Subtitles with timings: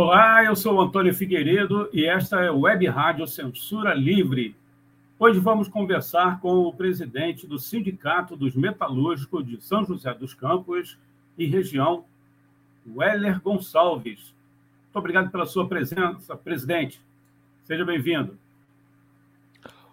[0.00, 4.54] Olá, eu sou Antônio Figueiredo e esta é Web Rádio Censura Livre.
[5.18, 10.96] Hoje vamos conversar com o presidente do Sindicato dos Metalúrgicos de São José dos Campos
[11.36, 12.04] e região,
[12.86, 14.32] Weller Gonçalves.
[14.84, 17.00] Muito obrigado pela sua presença, presidente.
[17.64, 18.38] Seja bem-vindo.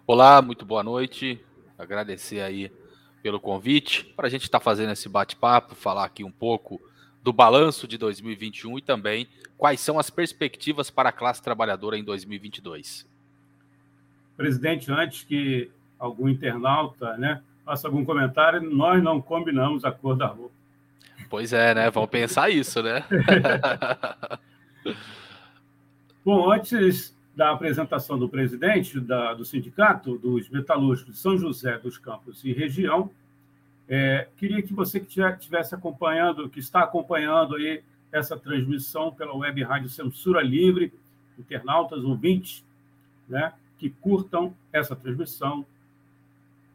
[0.06, 1.44] Olá, muito boa noite.
[1.76, 2.70] Agradecer aí
[3.24, 6.80] pelo convite para a gente estar tá fazendo esse bate-papo, falar aqui um pouco
[7.26, 9.26] do balanço de 2021 e também
[9.58, 13.04] quais são as perspectivas para a classe trabalhadora em 2022.
[14.36, 20.28] Presidente, antes que algum internauta né, faça algum comentário, nós não combinamos a cor da
[20.28, 20.54] roupa.
[21.28, 21.90] Pois é, né?
[21.90, 23.02] Vamos pensar isso, né?
[26.24, 31.98] Bom, antes da apresentação do presidente da, do Sindicato dos Metalúrgicos de São José dos
[31.98, 33.10] Campos e região,
[33.88, 39.62] é, queria que você que estivesse acompanhando, que está acompanhando aí essa transmissão pela web
[39.62, 40.92] rádio Censura Livre,
[41.38, 42.64] internautas, ouvintes,
[43.28, 45.64] né, que curtam essa transmissão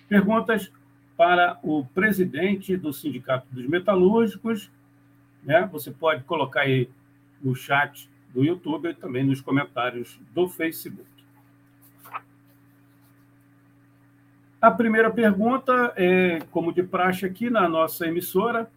[0.09, 0.71] Perguntas
[1.15, 4.71] para o presidente do Sindicato dos Metalúrgicos.
[5.43, 5.69] Né?
[5.71, 6.89] Você pode colocar aí
[7.41, 11.07] no chat do YouTube e também nos comentários do Facebook.
[14.59, 18.69] A primeira pergunta é, como de praxe aqui na nossa emissora,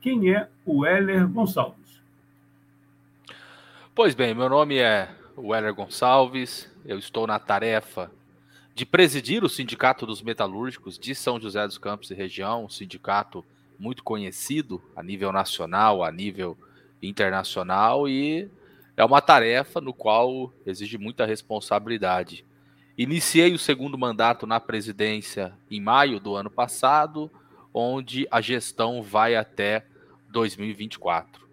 [0.00, 2.00] quem é o Heller Gonçalves?
[3.94, 8.10] Pois bem, meu nome é Weller Gonçalves, eu estou na tarefa
[8.74, 13.44] de presidir o Sindicato dos Metalúrgicos de São José dos Campos e região, um sindicato
[13.78, 16.56] muito conhecido a nível nacional, a nível
[17.02, 18.50] internacional e
[18.96, 22.44] é uma tarefa no qual exige muita responsabilidade.
[22.98, 27.30] Iniciei o segundo mandato na presidência em maio do ano passado,
[27.72, 29.86] onde a gestão vai até
[30.28, 31.48] 2024.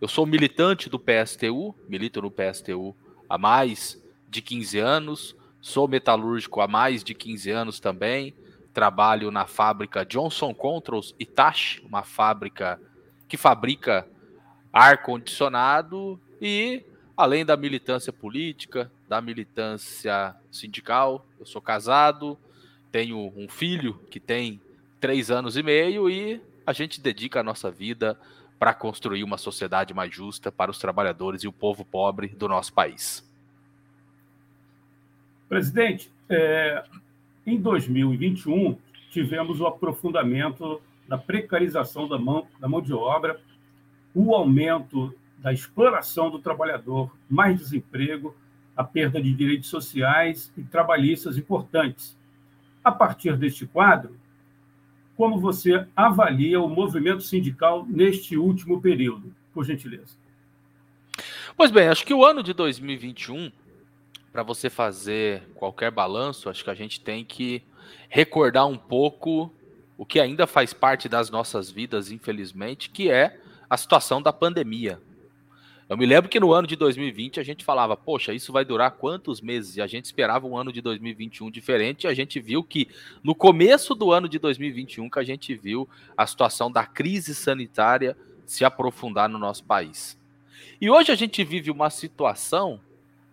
[0.00, 2.94] Eu sou militante do PSTU, milito no PSTU
[3.28, 8.34] há mais de 15 anos, sou metalúrgico há mais de 15 anos também,
[8.74, 12.78] trabalho na fábrica Johnson Controls Itachi, uma fábrica
[13.26, 14.06] que fabrica
[14.74, 16.82] ar-condicionado e,
[17.16, 22.36] além da militância política, da militância sindical, eu sou casado,
[22.90, 24.60] tenho um filho que tem
[25.00, 28.18] três anos e meio e a gente dedica a nossa vida
[28.58, 32.72] para construir uma sociedade mais justa para os trabalhadores e o povo pobre do nosso
[32.72, 33.24] país.
[35.48, 36.82] Presidente, é,
[37.46, 38.76] em 2021
[39.10, 43.38] tivemos o aprofundamento da precarização da mão, da mão de obra
[44.14, 48.34] o aumento da exploração do trabalhador, mais desemprego,
[48.76, 52.16] a perda de direitos sociais e trabalhistas importantes.
[52.82, 54.16] A partir deste quadro,
[55.16, 60.16] como você avalia o movimento sindical neste último período, por gentileza?
[61.56, 63.52] Pois bem, acho que o ano de 2021,
[64.32, 67.62] para você fazer qualquer balanço, acho que a gente tem que
[68.08, 69.52] recordar um pouco
[69.96, 73.38] o que ainda faz parte das nossas vidas, infelizmente, que é
[73.68, 75.00] a situação da pandemia.
[75.86, 78.92] Eu me lembro que no ano de 2020 a gente falava, poxa, isso vai durar
[78.92, 79.76] quantos meses?
[79.76, 82.88] E a gente esperava um ano de 2021 diferente, e a gente viu que
[83.22, 88.16] no começo do ano de 2021 que a gente viu a situação da crise sanitária
[88.46, 90.18] se aprofundar no nosso país.
[90.80, 92.80] E hoje a gente vive uma situação,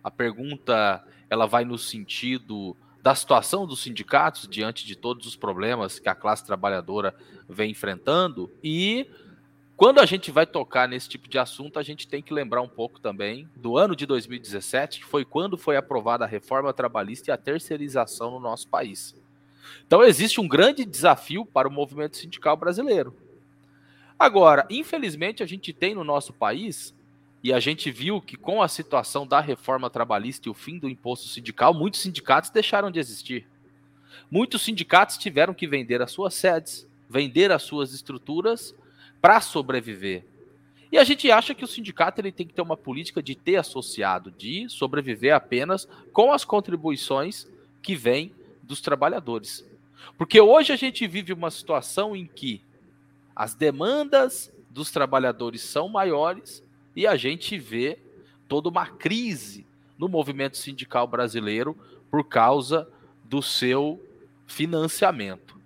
[0.04, 5.98] a pergunta ela vai no sentido da situação dos sindicatos diante de todos os problemas
[5.98, 7.14] que a classe trabalhadora
[7.48, 9.06] vem enfrentando e
[9.82, 12.68] quando a gente vai tocar nesse tipo de assunto, a gente tem que lembrar um
[12.68, 17.32] pouco também do ano de 2017, que foi quando foi aprovada a reforma trabalhista e
[17.32, 19.12] a terceirização no nosso país.
[19.84, 23.12] Então existe um grande desafio para o movimento sindical brasileiro.
[24.16, 26.94] Agora, infelizmente, a gente tem no nosso país,
[27.42, 30.88] e a gente viu que com a situação da reforma trabalhista e o fim do
[30.88, 33.48] imposto sindical, muitos sindicatos deixaram de existir.
[34.30, 38.76] Muitos sindicatos tiveram que vender as suas sedes, vender as suas estruturas
[39.22, 40.24] para sobreviver.
[40.90, 43.56] E a gente acha que o sindicato ele tem que ter uma política de ter
[43.56, 47.46] associado, de sobreviver apenas com as contribuições
[47.80, 49.64] que vêm dos trabalhadores.
[50.18, 52.60] Porque hoje a gente vive uma situação em que
[53.34, 56.62] as demandas dos trabalhadores são maiores
[56.94, 57.98] e a gente vê
[58.48, 59.64] toda uma crise
[59.96, 61.78] no movimento sindical brasileiro
[62.10, 62.86] por causa
[63.24, 64.04] do seu
[64.46, 65.61] financiamento.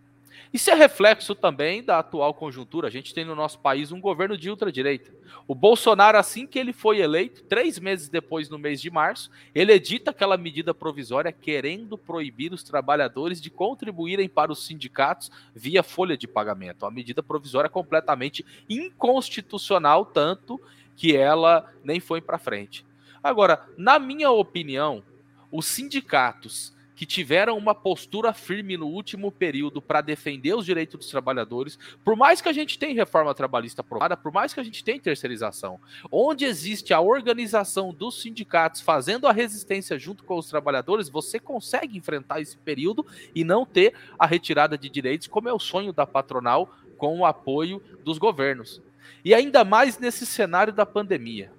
[0.56, 2.88] Isso é reflexo também da atual conjuntura.
[2.88, 5.12] A gente tem no nosso país um governo de ultradireita.
[5.46, 9.70] O Bolsonaro, assim que ele foi eleito, três meses depois, no mês de março, ele
[9.70, 16.16] edita aquela medida provisória querendo proibir os trabalhadores de contribuírem para os sindicatos via folha
[16.16, 16.86] de pagamento.
[16.86, 20.58] Uma medida provisória completamente inconstitucional, tanto
[20.96, 22.82] que ela nem foi para frente.
[23.22, 25.04] Agora, na minha opinião,
[25.52, 31.10] os sindicatos que tiveram uma postura firme no último período para defender os direitos dos
[31.10, 34.82] trabalhadores, por mais que a gente tenha reforma trabalhista aprovada, por mais que a gente
[34.82, 35.78] tenha terceirização,
[36.10, 41.98] onde existe a organização dos sindicatos fazendo a resistência junto com os trabalhadores, você consegue
[41.98, 46.06] enfrentar esse período e não ter a retirada de direitos, como é o sonho da
[46.06, 48.80] patronal com o apoio dos governos.
[49.22, 51.52] E ainda mais nesse cenário da pandemia.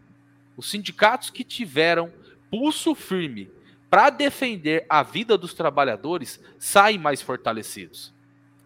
[0.55, 2.11] Os sindicatos que tiveram
[2.49, 3.51] pulso firme
[3.89, 8.13] para defender a vida dos trabalhadores saem mais fortalecidos.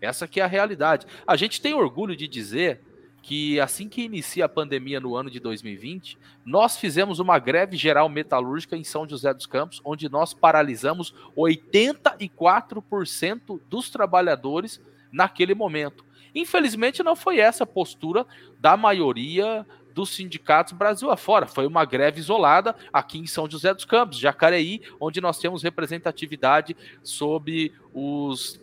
[0.01, 1.06] Essa que é a realidade.
[1.27, 2.81] A gente tem orgulho de dizer
[3.21, 8.09] que assim que inicia a pandemia no ano de 2020, nós fizemos uma greve geral
[8.09, 14.81] metalúrgica em São José dos Campos, onde nós paralisamos 84% dos trabalhadores
[15.12, 16.03] naquele momento.
[16.33, 18.25] Infelizmente não foi essa a postura
[18.59, 21.45] da maioria dos sindicatos Brasil afora.
[21.45, 26.75] Foi uma greve isolada aqui em São José dos Campos, Jacareí, onde nós temos representatividade
[27.03, 28.59] sobre os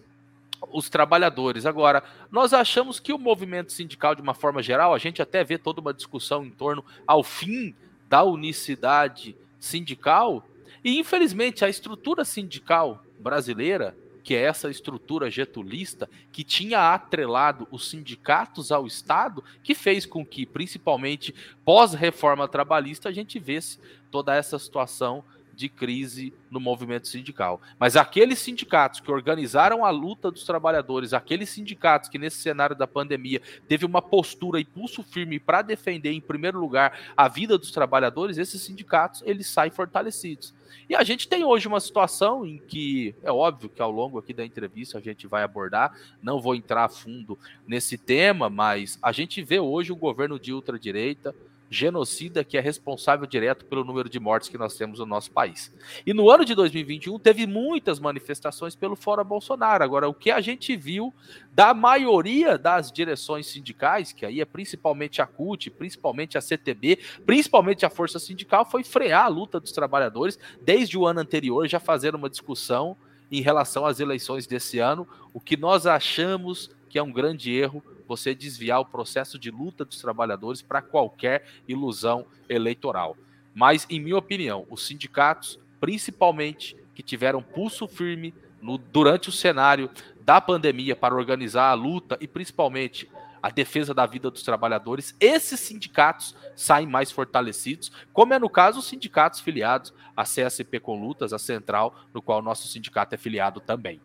[0.73, 1.67] os trabalhadores.
[1.67, 2.03] Agora,
[2.33, 5.81] nós achamos que o movimento sindical, de uma forma geral, a gente até vê toda
[5.81, 7.75] uma discussão em torno ao fim
[8.09, 10.45] da unicidade sindical,
[10.83, 13.97] e infelizmente a estrutura sindical brasileira
[14.29, 20.23] que é essa estrutura getulista que tinha atrelado os sindicatos ao Estado, que fez com
[20.23, 21.35] que, principalmente
[21.65, 23.81] pós-reforma trabalhista, a gente visse
[24.11, 25.25] toda essa situação
[25.59, 27.61] de crise no movimento sindical.
[27.81, 32.87] Mas aqueles sindicatos que organizaram a luta dos trabalhadores, aqueles sindicatos que nesse cenário da
[32.87, 37.73] pandemia teve uma postura e pulso firme para defender em primeiro lugar a vida dos
[37.73, 40.55] trabalhadores, esses sindicatos eles saem fortalecidos.
[40.89, 44.33] E a gente tem hoje uma situação em que é óbvio que ao longo aqui
[44.33, 49.11] da entrevista a gente vai abordar, não vou entrar a fundo nesse tema, mas a
[49.11, 51.35] gente vê hoje um governo de ultradireita,
[51.71, 55.73] genocida que é responsável direto pelo número de mortes que nós temos no nosso país.
[56.07, 59.85] E no ano de 2021 teve muitas manifestações pelo Fora Bolsonaro.
[59.85, 61.13] Agora, o que a gente viu
[61.53, 67.85] da maioria das direções sindicais, que aí é principalmente a CUT, principalmente a CTB, principalmente
[67.85, 72.15] a Força Sindical, foi frear a luta dos trabalhadores desde o ano anterior, já fazer
[72.15, 72.97] uma discussão
[73.31, 77.83] em relação às eleições desse ano, o que nós achamos que é um grande erro
[78.09, 83.17] você desviar o processo de luta dos trabalhadores para qualquer ilusão eleitoral.
[83.55, 89.91] Mas, em minha opinião, os sindicatos, principalmente, que tiveram pulso firme no, durante o cenário
[90.23, 93.09] da pandemia para organizar a luta e principalmente
[93.43, 98.81] a defesa da vida dos trabalhadores, esses sindicatos saem mais fortalecidos, como é no caso
[98.81, 103.19] os sindicatos filiados à CSP com Lutas, a central, no qual o nosso sindicato é
[103.19, 104.01] filiado também.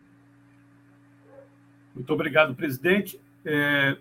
[1.94, 3.20] Muito obrigado, presidente.
[3.44, 3.96] É,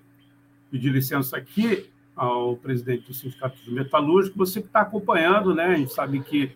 [0.72, 5.66] pedir licença aqui ao presidente do Sindicato de Metalúrgico, você que está acompanhando, né?
[5.66, 6.52] A gente sabe que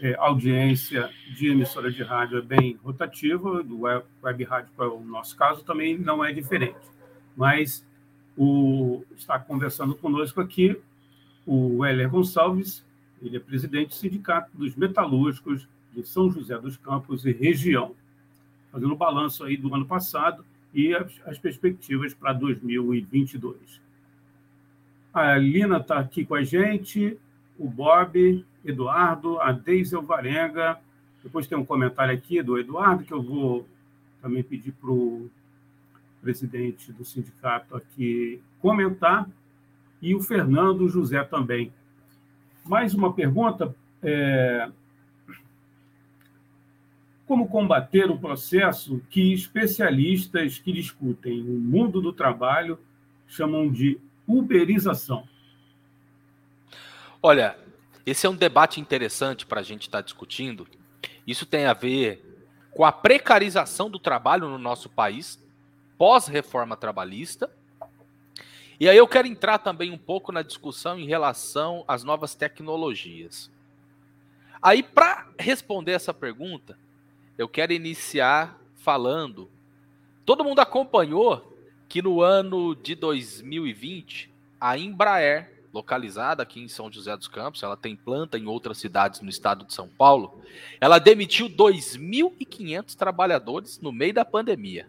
[0.00, 5.02] é, audiência de emissora de rádio é bem rotativa, do web, web rádio, para o
[5.04, 6.78] nosso caso, também não é diferente.
[7.36, 7.86] Mas
[8.36, 10.80] o, está conversando conosco aqui
[11.46, 12.84] o Heller Gonçalves,
[13.22, 17.94] ele é presidente do Sindicato dos Metalúrgicos de São José dos Campos e região,
[18.70, 23.80] fazendo o balanço aí do ano passado e as, as perspectivas para 2022.
[25.12, 27.18] A Lina está aqui com a gente,
[27.58, 30.78] o Bob, Eduardo, a Deise Alvarenga.
[31.22, 33.66] Depois tem um comentário aqui do Eduardo, que eu vou
[34.22, 35.30] também pedir para o
[36.20, 39.28] presidente do sindicato aqui comentar.
[40.00, 41.72] e o Fernando José também.
[42.64, 43.74] Mais uma pergunta.
[44.02, 44.70] É...
[47.28, 52.78] Como combater o processo que especialistas que discutem o mundo do trabalho
[53.26, 55.28] chamam de uberização?
[57.22, 57.58] Olha,
[58.06, 60.66] esse é um debate interessante para a gente estar tá discutindo.
[61.26, 62.24] Isso tem a ver
[62.70, 65.38] com a precarização do trabalho no nosso país,
[65.98, 67.50] pós-reforma trabalhista.
[68.80, 73.50] E aí eu quero entrar também um pouco na discussão em relação às novas tecnologias.
[74.62, 76.78] Aí, para responder essa pergunta,
[77.38, 79.48] eu quero iniciar falando.
[80.26, 81.56] Todo mundo acompanhou
[81.88, 84.28] que no ano de 2020,
[84.60, 89.20] a Embraer localizada aqui em São José dos Campos, ela tem planta em outras cidades
[89.20, 90.42] no estado de São Paulo,
[90.80, 94.88] ela demitiu 2.500 trabalhadores no meio da pandemia.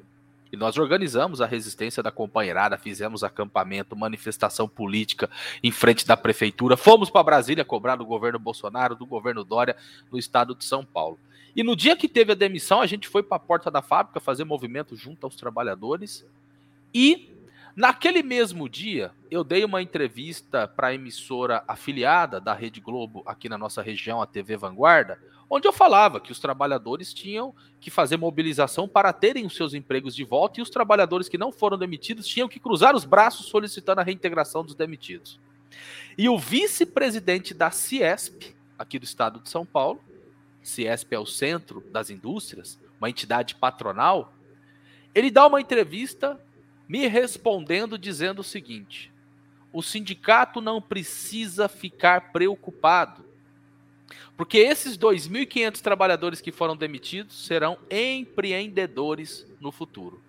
[0.51, 5.29] E nós organizamos a resistência da companheirada, fizemos acampamento, manifestação política
[5.61, 9.75] em frente da prefeitura, fomos para Brasília cobrar do governo Bolsonaro, do governo Dória,
[10.11, 11.19] no estado de São Paulo.
[11.55, 14.19] E no dia que teve a demissão, a gente foi para a porta da fábrica
[14.19, 16.25] fazer movimento junto aos trabalhadores
[16.93, 17.29] e
[17.79, 23.47] Naquele mesmo dia, eu dei uma entrevista para a emissora afiliada da Rede Globo aqui
[23.47, 25.17] na nossa região, a TV Vanguarda,
[25.49, 30.13] onde eu falava que os trabalhadores tinham que fazer mobilização para terem os seus empregos
[30.13, 34.01] de volta e os trabalhadores que não foram demitidos tinham que cruzar os braços solicitando
[34.01, 35.39] a reintegração dos demitidos.
[36.17, 40.01] E o vice-presidente da Ciesp, aqui do estado de São Paulo,
[40.61, 44.33] Ciesp é o Centro das Indústrias, uma entidade patronal,
[45.13, 46.39] ele dá uma entrevista
[46.87, 49.11] me respondendo dizendo o seguinte:
[49.73, 53.25] o sindicato não precisa ficar preocupado,
[54.37, 60.21] porque esses 2.500 trabalhadores que foram demitidos serão empreendedores no futuro.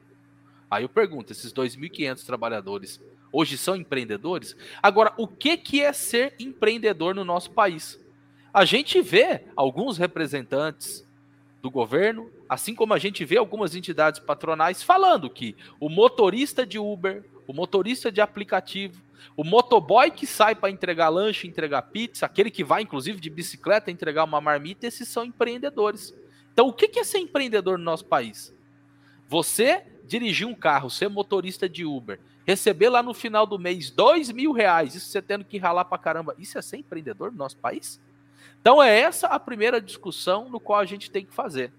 [0.70, 3.00] Aí eu pergunto: esses 2.500 trabalhadores
[3.32, 4.56] hoje são empreendedores?
[4.82, 7.99] Agora, o que, que é ser empreendedor no nosso país?
[8.52, 11.06] A gente vê alguns representantes
[11.62, 16.78] do governo, assim como a gente vê algumas entidades patronais falando que o motorista de
[16.78, 19.00] Uber, o motorista de aplicativo,
[19.36, 23.90] o motoboy que sai para entregar lanche, entregar pizza, aquele que vai inclusive de bicicleta
[23.90, 26.14] entregar uma marmita, esses são empreendedores.
[26.52, 28.52] Então, o que é ser empreendedor no nosso país?
[29.28, 34.32] Você dirigir um carro, ser motorista de Uber, receber lá no final do mês dois
[34.32, 37.56] mil reais, isso você tendo que ralar para caramba, isso é ser empreendedor no nosso
[37.58, 38.00] país?
[38.60, 41.72] Então é essa a primeira discussão no qual a gente tem que fazer.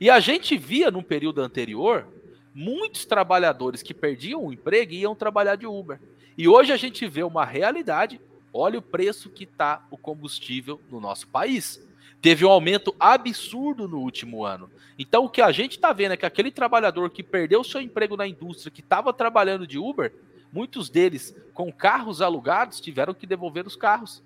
[0.00, 2.06] E a gente via no período anterior
[2.54, 5.98] muitos trabalhadores que perdiam o emprego iam trabalhar de Uber.
[6.36, 8.20] E hoje a gente vê uma realidade.
[8.52, 11.82] Olha o preço que está o combustível no nosso país.
[12.20, 14.70] Teve um aumento absurdo no último ano.
[14.98, 18.16] Então o que a gente está vendo é que aquele trabalhador que perdeu seu emprego
[18.16, 20.12] na indústria, que estava trabalhando de Uber,
[20.52, 24.22] muitos deles com carros alugados tiveram que devolver os carros.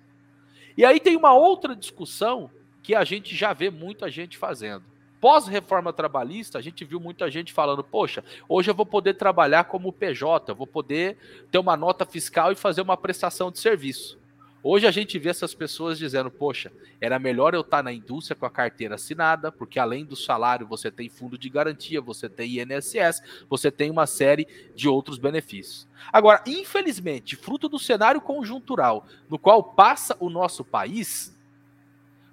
[0.77, 2.51] E aí tem uma outra discussão
[2.83, 4.83] que a gente já vê muita gente fazendo.
[5.19, 9.91] Pós-reforma trabalhista, a gente viu muita gente falando: poxa, hoje eu vou poder trabalhar como
[9.91, 11.17] PJ, vou poder
[11.51, 14.19] ter uma nota fiscal e fazer uma prestação de serviço.
[14.69, 18.45] Hoje a gente vê essas pessoas dizendo: poxa, era melhor eu estar na indústria com
[18.45, 23.23] a carteira assinada, porque além do salário você tem fundo de garantia, você tem INSS,
[23.49, 24.45] você tem uma série
[24.75, 25.87] de outros benefícios.
[26.11, 31.33] Agora, infelizmente, fruto do cenário conjuntural no qual passa o nosso país,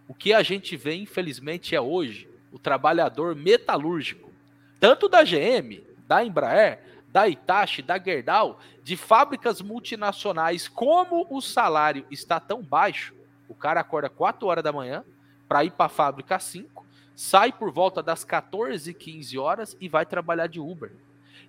[0.08, 4.32] o que a gente vê, infelizmente, é hoje o trabalhador metalúrgico,
[4.80, 6.80] tanto da GM, da Embraer,
[7.14, 13.14] da Itachi, da Gerdau, de fábricas multinacionais, como o salário está tão baixo,
[13.48, 15.02] o cara acorda 4 horas da manhã
[15.48, 16.84] para ir para a fábrica às 5,
[17.16, 20.92] sai por volta das 14, 15 horas e vai trabalhar de Uber.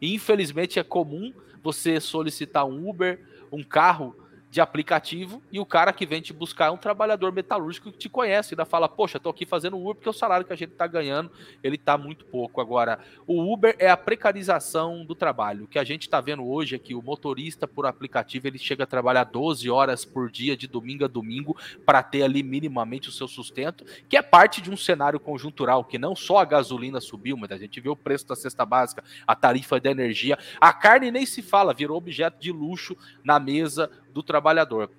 [0.02, 3.20] E, infelizmente é comum você solicitar um Uber,
[3.52, 4.16] um carro
[4.56, 8.08] de aplicativo e o cara que vem te buscar é um trabalhador metalúrgico que te
[8.08, 10.88] conhece, ainda fala, poxa, tô aqui fazendo Uber porque o salário que a gente tá
[10.88, 11.30] ganhando,
[11.62, 12.62] ele tá muito pouco.
[12.62, 15.66] Agora, o Uber é a precarização do trabalho.
[15.66, 18.86] O que a gente tá vendo hoje é que o motorista por aplicativo, ele chega
[18.86, 23.12] a trabalhar 12 horas por dia, de domingo a domingo, para ter ali minimamente o
[23.12, 27.36] seu sustento, que é parte de um cenário conjuntural, que não só a gasolina subiu,
[27.36, 31.12] mas a gente vê o preço da cesta básica, a tarifa da energia, a carne
[31.12, 34.90] nem se fala, virou objeto de luxo na mesa do trabalhador.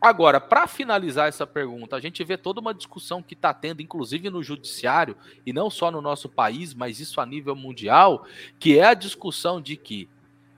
[0.00, 4.28] Agora, para finalizar essa pergunta, a gente vê toda uma discussão que está tendo, inclusive
[4.30, 8.26] no judiciário, e não só no nosso país, mas isso a nível mundial,
[8.58, 10.08] que é a discussão de que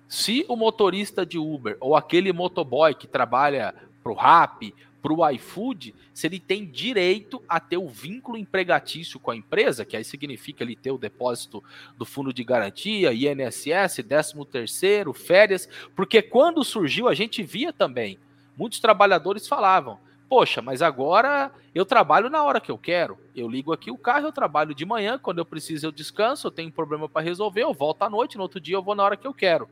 [0.09, 5.28] se o motorista de Uber ou aquele motoboy que trabalha para o RAP, para o
[5.30, 10.04] iFood se ele tem direito a ter o vínculo empregatício com a empresa, que aí
[10.04, 11.62] significa ele ter o depósito
[11.97, 18.19] do fundo de garantia, INSS, 13 terceiro, férias, porque quando surgiu a gente via também,
[18.57, 23.73] muitos trabalhadores falavam, poxa, mas agora eu trabalho na hora que eu quero, eu ligo
[23.73, 26.73] aqui o carro, eu trabalho de manhã, quando eu preciso eu descanso, eu tenho um
[26.73, 29.26] problema para resolver, eu volto à noite, no outro dia eu vou na hora que
[29.26, 29.69] eu quero.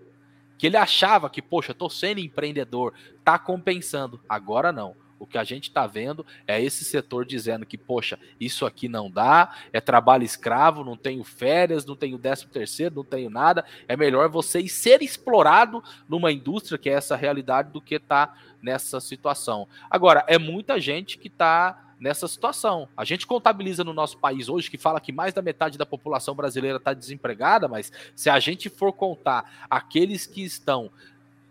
[0.57, 2.93] Que ele achava que, poxa, tô sendo empreendedor,
[3.23, 4.21] tá compensando.
[4.29, 8.65] Agora não o que a gente está vendo é esse setor dizendo que, poxa, isso
[8.65, 13.31] aqui não dá, é trabalho escravo, não tenho férias, não tenho décimo terceiro, não tenho
[13.31, 13.65] nada.
[13.87, 18.37] É melhor você ser explorado numa indústria que é essa realidade do que estar tá
[18.63, 19.69] nessa situação.
[19.91, 22.89] Agora, é muita gente que está nessa situação.
[22.97, 26.35] A gente contabiliza no nosso país hoje que fala que mais da metade da população
[26.35, 30.91] brasileira está desempregada, mas se a gente for contar aqueles que estão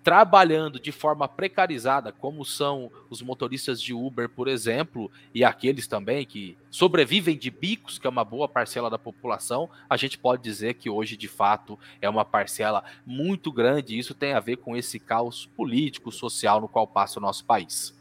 [0.08, 6.26] trabalhando de forma precarizada, como são os motoristas de Uber, por exemplo, e aqueles também
[6.26, 10.76] que sobrevivem de bicos, que é uma boa parcela da população, a gente pode dizer
[10.76, 14.78] que hoje, de fato, é uma parcela muito grande, e isso tem a ver com
[14.78, 17.94] esse caos político, social no qual passa o nosso país.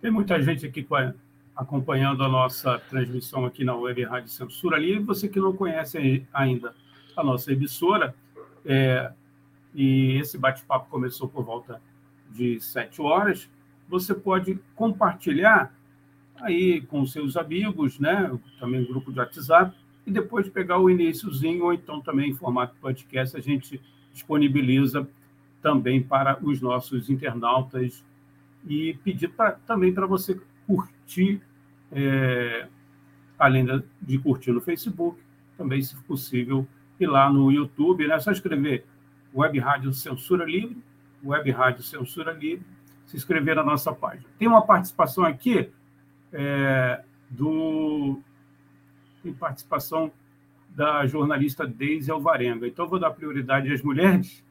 [0.00, 0.88] Tem muita gente aqui
[1.54, 5.02] acompanhando a nossa transmissão aqui na Web Rádio Censura Livre.
[5.02, 6.74] Você que não conhece ainda
[7.14, 8.14] a nossa emissora,
[8.64, 9.12] é,
[9.78, 11.80] e esse bate-papo começou por volta
[12.28, 13.48] de sete horas.
[13.88, 15.72] Você pode compartilhar
[16.40, 18.36] aí com seus amigos, né?
[18.58, 19.72] Também grupo de WhatsApp,
[20.04, 23.80] e depois pegar o iníciozinho, ou então também em formato podcast, a gente
[24.12, 25.08] disponibiliza
[25.62, 28.04] também para os nossos internautas
[28.66, 31.40] e pedir pra, também para você curtir,
[31.92, 32.66] é,
[33.38, 33.64] além
[34.02, 35.20] de curtir no Facebook,
[35.56, 36.66] também, se possível,
[36.98, 38.18] ir lá no YouTube, né?
[38.18, 38.84] Só escrever
[39.34, 40.76] Web Rádio Censura Livre,
[41.24, 42.64] Web Rádio Censura Livre,
[43.06, 44.26] se inscrever na nossa página.
[44.38, 45.70] Tem uma participação aqui
[46.32, 48.20] é, do.
[49.22, 50.12] Tem participação
[50.70, 52.66] da jornalista Deise Alvarenga.
[52.66, 54.44] Então, vou dar prioridade às mulheres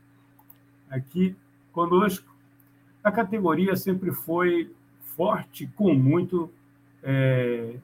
[0.89, 1.35] aqui
[1.71, 2.35] conosco.
[3.03, 4.73] A categoria sempre foi
[5.15, 6.51] forte, com muito
[7.01, 7.77] é,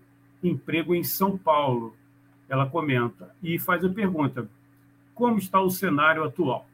[0.44, 1.96] emprego em São Paulo.
[2.50, 4.50] Ela comenta e faz a pergunta:
[5.14, 6.68] como está o cenário atual?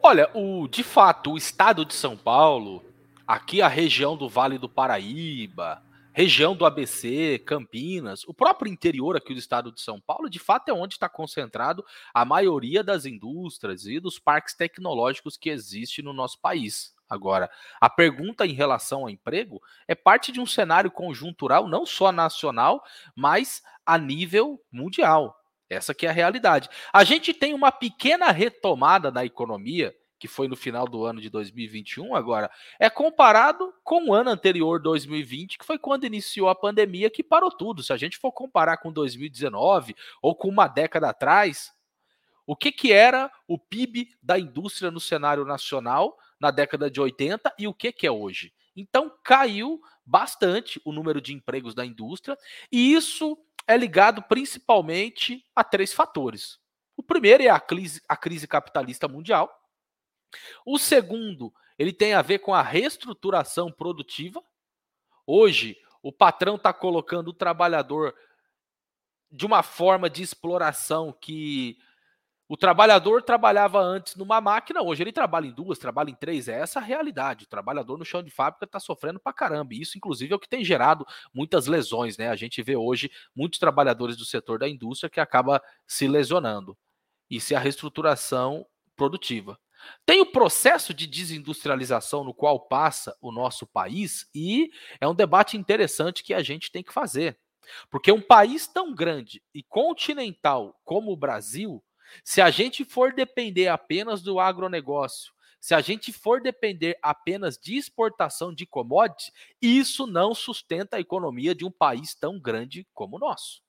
[0.00, 2.84] Olha, o, de fato, o estado de São Paulo,
[3.26, 5.82] aqui a região do Vale do Paraíba,
[6.12, 10.68] região do ABC, Campinas, o próprio interior aqui do estado de São Paulo, de fato
[10.68, 11.84] é onde está concentrado
[12.14, 16.94] a maioria das indústrias e dos parques tecnológicos que existe no nosso país.
[17.10, 22.12] Agora, a pergunta em relação ao emprego é parte de um cenário conjuntural não só
[22.12, 22.84] nacional,
[23.16, 25.37] mas a nível mundial.
[25.68, 26.68] Essa que é a realidade.
[26.92, 31.30] A gente tem uma pequena retomada na economia, que foi no final do ano de
[31.30, 37.10] 2021 agora, é comparado com o ano anterior, 2020, que foi quando iniciou a pandemia,
[37.10, 37.82] que parou tudo.
[37.82, 41.72] Se a gente for comparar com 2019 ou com uma década atrás,
[42.46, 47.54] o que, que era o PIB da indústria no cenário nacional na década de 80
[47.58, 48.52] e o que, que é hoje?
[48.74, 52.38] Então caiu bastante o número de empregos da indústria,
[52.72, 53.36] e isso
[53.68, 56.58] é ligado principalmente a três fatores.
[56.96, 59.54] O primeiro é a crise, a crise capitalista mundial.
[60.64, 64.42] O segundo, ele tem a ver com a reestruturação produtiva.
[65.26, 68.14] Hoje, o patrão está colocando o trabalhador
[69.30, 71.76] de uma forma de exploração que
[72.48, 76.48] o trabalhador trabalhava antes numa máquina, hoje ele trabalha em duas, trabalha em três.
[76.48, 77.44] É essa a realidade.
[77.44, 79.74] O trabalhador no chão de fábrica está sofrendo pra caramba.
[79.74, 82.30] E isso, inclusive, é o que tem gerado muitas lesões, né?
[82.30, 86.76] A gente vê hoje muitos trabalhadores do setor da indústria que acaba se lesionando.
[87.28, 89.58] Isso é a reestruturação produtiva.
[90.06, 95.56] Tem o processo de desindustrialização no qual passa o nosso país, e é um debate
[95.56, 97.38] interessante que a gente tem que fazer.
[97.90, 101.84] Porque um país tão grande e continental como o Brasil
[102.24, 107.76] se a gente for depender apenas do agronegócio, se a gente for depender apenas de
[107.76, 113.18] exportação de commodities, isso não sustenta a economia de um país tão grande como o
[113.18, 113.62] nosso.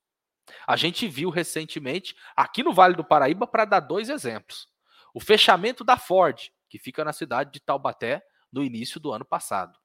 [0.68, 4.68] A gente viu recentemente, aqui no Vale do Paraíba, para dar dois exemplos:
[5.14, 9.78] o fechamento da Ford, que fica na cidade de Taubaté, no início do ano passado.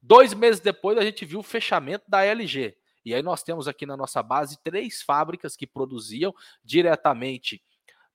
[0.00, 2.76] Dois meses depois, a gente viu o fechamento da LG.
[3.04, 7.62] E aí nós temos aqui na nossa base três fábricas que produziam diretamente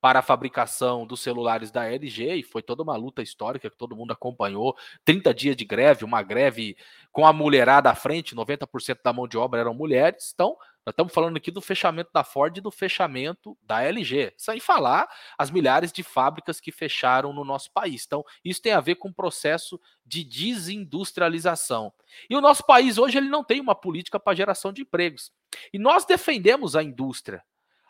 [0.02, 3.96] para a fabricação dos celulares da LG, e foi toda uma luta histórica que todo
[3.96, 4.76] mundo acompanhou.
[5.06, 6.76] 30 dias de greve, uma greve
[7.12, 10.32] com a mulherada à frente, 90% da mão de obra eram mulheres.
[10.34, 14.34] Então, nós estamos falando aqui do fechamento da Ford e do fechamento da LG.
[14.36, 18.04] Sem falar as milhares de fábricas que fecharam no nosso país.
[18.04, 21.94] Então, isso tem a ver com o processo de desindustrialização.
[22.28, 25.32] E o nosso país hoje ele não tem uma política para geração de empregos.
[25.72, 27.44] E nós defendemos a indústria.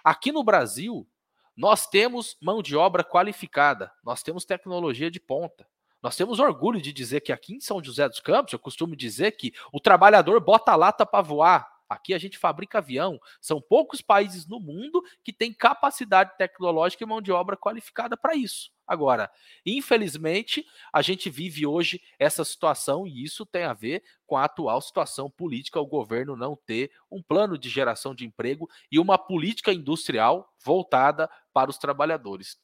[0.03, 1.07] Aqui no Brasil,
[1.55, 5.67] nós temos mão de obra qualificada, nós temos tecnologia de ponta.
[6.01, 9.33] Nós temos orgulho de dizer que aqui em São José dos Campos, eu costumo dizer
[9.33, 11.70] que o trabalhador bota a lata para voar.
[11.91, 13.19] Aqui a gente fabrica avião.
[13.41, 18.33] São poucos países no mundo que têm capacidade tecnológica e mão de obra qualificada para
[18.33, 18.71] isso.
[18.87, 19.29] Agora,
[19.65, 24.79] infelizmente, a gente vive hoje essa situação e isso tem a ver com a atual
[24.79, 29.73] situação política, o governo não ter um plano de geração de emprego e uma política
[29.73, 32.57] industrial voltada para os trabalhadores.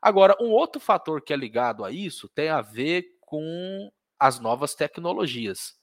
[0.00, 4.76] Agora, um outro fator que é ligado a isso tem a ver com as novas
[4.76, 5.77] tecnologias.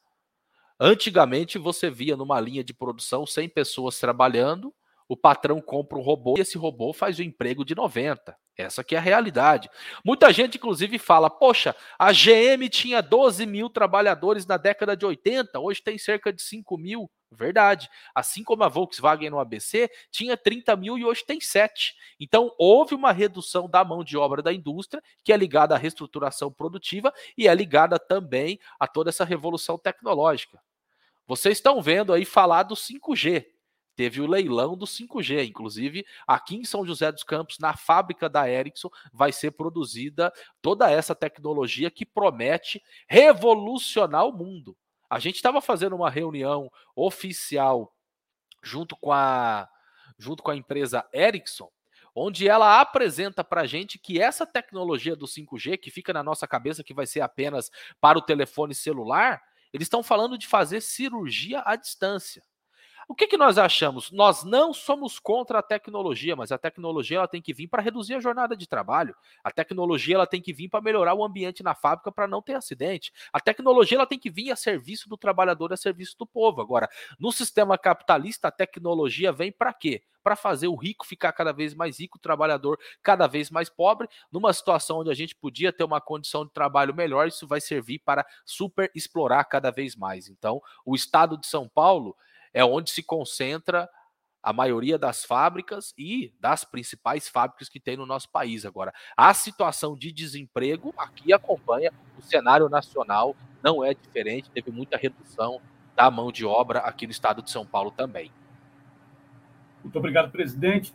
[0.79, 4.73] Antigamente você via numa linha de produção 100 pessoas trabalhando,
[5.07, 8.35] o patrão compra um robô e esse robô faz o emprego de 90.
[8.57, 9.69] Essa que é a realidade.
[10.03, 15.59] Muita gente, inclusive, fala: poxa, a GM tinha 12 mil trabalhadores na década de 80,
[15.59, 17.09] hoje tem cerca de 5 mil.
[17.35, 17.89] Verdade.
[18.13, 21.95] Assim como a Volkswagen no ABC tinha 30 mil e hoje tem 7.
[22.19, 26.51] Então, houve uma redução da mão de obra da indústria, que é ligada à reestruturação
[26.51, 30.59] produtiva e é ligada também a toda essa revolução tecnológica.
[31.27, 33.45] Vocês estão vendo aí falar do 5G
[33.95, 35.47] teve o leilão do 5G.
[35.47, 40.91] Inclusive, aqui em São José dos Campos, na fábrica da Ericsson, vai ser produzida toda
[40.91, 44.77] essa tecnologia que promete revolucionar o mundo.
[45.09, 47.95] A gente estava fazendo uma reunião oficial
[48.63, 49.67] junto com a,
[50.17, 51.69] junto com a empresa Ericsson,
[52.15, 56.47] onde ela apresenta para a gente que essa tecnologia do 5G, que fica na nossa
[56.47, 59.41] cabeça que vai ser apenas para o telefone celular,
[59.73, 62.41] eles estão falando de fazer cirurgia à distância.
[63.07, 64.11] O que, que nós achamos?
[64.11, 68.15] Nós não somos contra a tecnologia, mas a tecnologia ela tem que vir para reduzir
[68.15, 69.15] a jornada de trabalho.
[69.43, 72.55] A tecnologia ela tem que vir para melhorar o ambiente na fábrica para não ter
[72.55, 73.13] acidente.
[73.31, 76.61] A tecnologia ela tem que vir a serviço do trabalhador, a serviço do povo.
[76.61, 76.89] Agora,
[77.19, 80.01] no sistema capitalista, a tecnologia vem para quê?
[80.23, 84.07] Para fazer o rico ficar cada vez mais rico, o trabalhador cada vez mais pobre.
[84.31, 87.99] Numa situação onde a gente podia ter uma condição de trabalho melhor, isso vai servir
[87.99, 90.27] para super explorar cada vez mais.
[90.27, 92.15] Então, o estado de São Paulo
[92.55, 93.89] é onde se concentra
[94.41, 98.65] a maioria das fábricas e das principais fábricas que tem no nosso país.
[98.65, 104.95] Agora, a situação de desemprego aqui acompanha o cenário nacional, não é diferente, teve muita
[104.95, 105.59] redução
[105.97, 108.31] da mão de obra aqui no estado de São Paulo também.
[109.83, 110.93] Muito obrigado, presidente.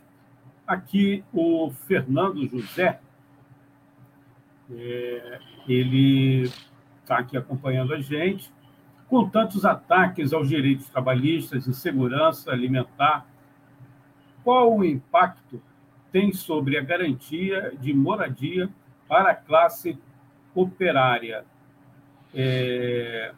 [0.65, 2.99] Aqui o Fernando José,
[4.71, 6.49] é, ele
[7.03, 8.51] está aqui acompanhando a gente
[9.11, 13.25] com tantos ataques aos direitos trabalhistas, insegurança alimentar,
[14.41, 15.61] qual o impacto
[16.13, 18.69] tem sobre a garantia de moradia
[19.09, 19.99] para a classe
[20.55, 21.43] operária?
[22.33, 23.33] É,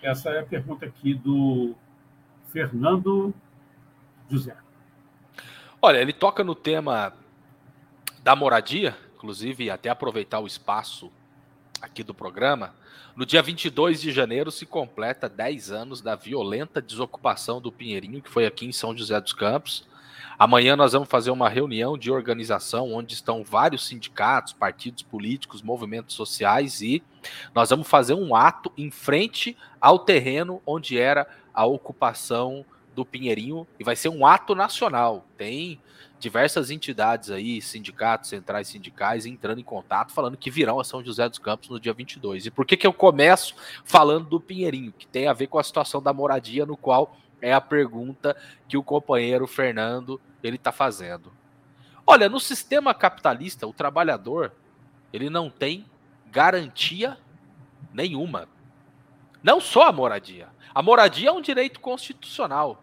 [0.00, 1.74] essa é a pergunta aqui do
[2.46, 3.34] Fernando
[4.30, 4.56] José.
[5.82, 7.12] Olha, ele toca no tema
[8.22, 11.12] da moradia, inclusive até aproveitar o espaço
[11.80, 12.74] aqui do programa.
[13.16, 18.30] No dia 22 de janeiro se completa 10 anos da violenta desocupação do Pinheirinho, que
[18.30, 19.86] foi aqui em São José dos Campos.
[20.38, 26.14] Amanhã nós vamos fazer uma reunião de organização onde estão vários sindicatos, partidos políticos, movimentos
[26.14, 27.02] sociais e
[27.52, 32.64] nós vamos fazer um ato em frente ao terreno onde era a ocupação
[32.94, 35.26] do Pinheirinho e vai ser um ato nacional.
[35.36, 35.80] Tem
[36.18, 41.28] diversas entidades aí, sindicatos, centrais sindicais, entrando em contato, falando que virão a São José
[41.28, 42.46] dos Campos no dia 22.
[42.46, 43.54] E por que, que eu começo
[43.84, 44.92] falando do Pinheirinho?
[44.92, 48.36] Que tem a ver com a situação da moradia, no qual é a pergunta
[48.68, 51.32] que o companheiro Fernando ele está fazendo.
[52.06, 54.52] Olha, no sistema capitalista, o trabalhador
[55.12, 55.86] ele não tem
[56.30, 57.16] garantia
[57.92, 58.48] nenhuma.
[59.42, 60.48] Não só a moradia.
[60.74, 62.82] A moradia é um direito constitucional.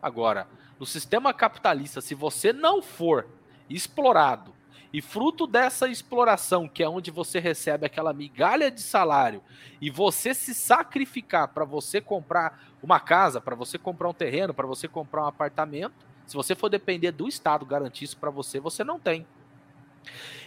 [0.00, 0.46] Agora,
[0.80, 3.28] no sistema capitalista, se você não for
[3.68, 4.54] explorado
[4.90, 9.42] e fruto dessa exploração, que é onde você recebe aquela migalha de salário,
[9.78, 14.66] e você se sacrificar para você comprar uma casa, para você comprar um terreno, para
[14.66, 15.94] você comprar um apartamento,
[16.26, 19.26] se você for depender do Estado garantir isso para você, você não tem.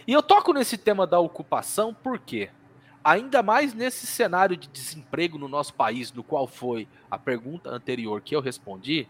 [0.06, 2.50] E eu toco nesse tema da ocupação porque,
[3.04, 8.20] ainda mais nesse cenário de desemprego no nosso país, no qual foi a pergunta anterior
[8.20, 9.08] que eu respondi,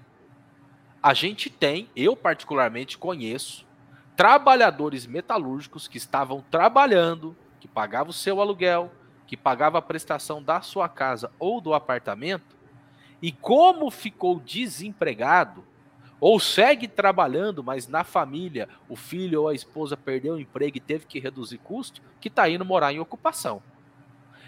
[1.04, 3.66] a gente tem, eu particularmente conheço,
[4.16, 8.90] trabalhadores metalúrgicos que estavam trabalhando, que pagavam o seu aluguel,
[9.26, 12.56] que pagava a prestação da sua casa ou do apartamento,
[13.20, 15.62] e como ficou desempregado,
[16.18, 20.80] ou segue trabalhando, mas na família o filho ou a esposa perdeu o emprego e
[20.80, 23.62] teve que reduzir custo, que está indo morar em ocupação.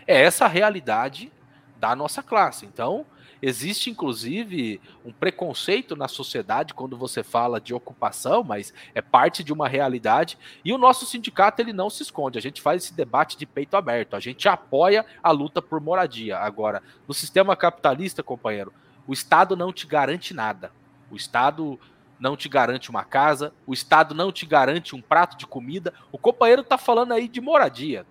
[0.06, 1.30] É essa a realidade
[1.78, 2.64] da nossa classe.
[2.64, 3.04] Então,
[3.46, 9.52] existe inclusive um preconceito na sociedade quando você fala de ocupação, mas é parte de
[9.52, 10.36] uma realidade.
[10.64, 12.38] E o nosso sindicato ele não se esconde.
[12.38, 14.16] A gente faz esse debate de peito aberto.
[14.16, 16.38] A gente apoia a luta por moradia.
[16.38, 18.72] Agora, no sistema capitalista, companheiro,
[19.06, 20.72] o Estado não te garante nada.
[21.08, 21.78] O Estado
[22.18, 25.94] não te garante uma casa, o Estado não te garante um prato de comida.
[26.10, 28.04] O companheiro está falando aí de moradia.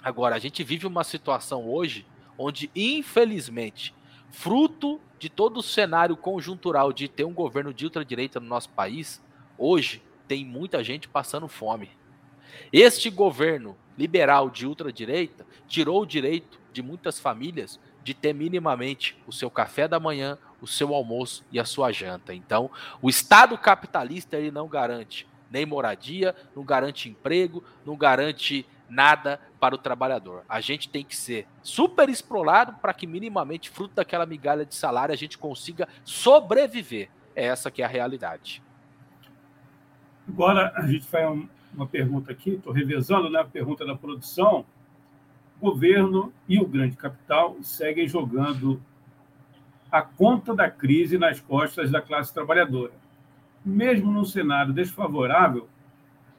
[0.00, 2.06] Agora, a gente vive uma situação hoje
[2.38, 3.92] onde, infelizmente,
[4.30, 9.22] fruto de todo o cenário conjuntural de ter um governo de ultradireita no nosso país,
[9.58, 11.90] hoje tem muita gente passando fome.
[12.72, 19.32] Este governo liberal de ultradireita tirou o direito de muitas famílias de ter minimamente o
[19.32, 22.34] seu café da manhã, o seu almoço e a sua janta.
[22.34, 22.70] Então,
[23.02, 29.74] o Estado capitalista ele não garante nem moradia, não garante emprego, não garante nada para
[29.74, 30.44] o trabalhador.
[30.48, 35.12] A gente tem que ser super explorado para que minimamente, fruto daquela migalha de salário,
[35.12, 37.08] a gente consiga sobreviver.
[37.34, 38.62] É essa que é a realidade.
[40.28, 41.26] Agora a gente faz
[41.72, 44.66] uma pergunta aqui, estou revezando né, a pergunta da produção.
[45.60, 48.82] O governo e o grande capital seguem jogando
[49.90, 52.92] a conta da crise nas costas da classe trabalhadora.
[53.64, 55.68] Mesmo num cenário desfavorável,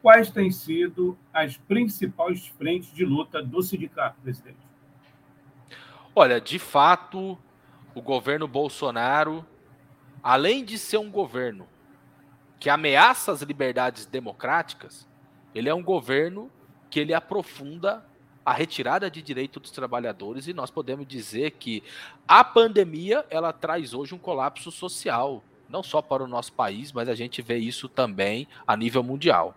[0.02, 4.58] quais têm sido as principais frentes de luta do sindicato, presidente?
[6.16, 7.38] Olha, de fato,
[7.94, 9.46] o governo Bolsonaro,
[10.22, 11.68] além de ser um governo
[12.60, 15.08] que ameaça as liberdades democráticas,
[15.54, 16.52] ele é um governo
[16.90, 18.06] que ele aprofunda
[18.44, 21.84] a retirada de direito dos trabalhadores e nós podemos dizer que
[22.28, 27.08] a pandemia ela traz hoje um colapso social, não só para o nosso país, mas
[27.08, 29.56] a gente vê isso também a nível mundial.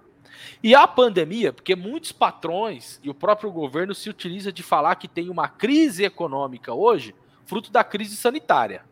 [0.62, 5.09] E a pandemia, porque muitos patrões e o próprio governo se utiliza de falar que
[5.09, 8.85] tem uma crise econômica hoje, fruto da crise sanitária.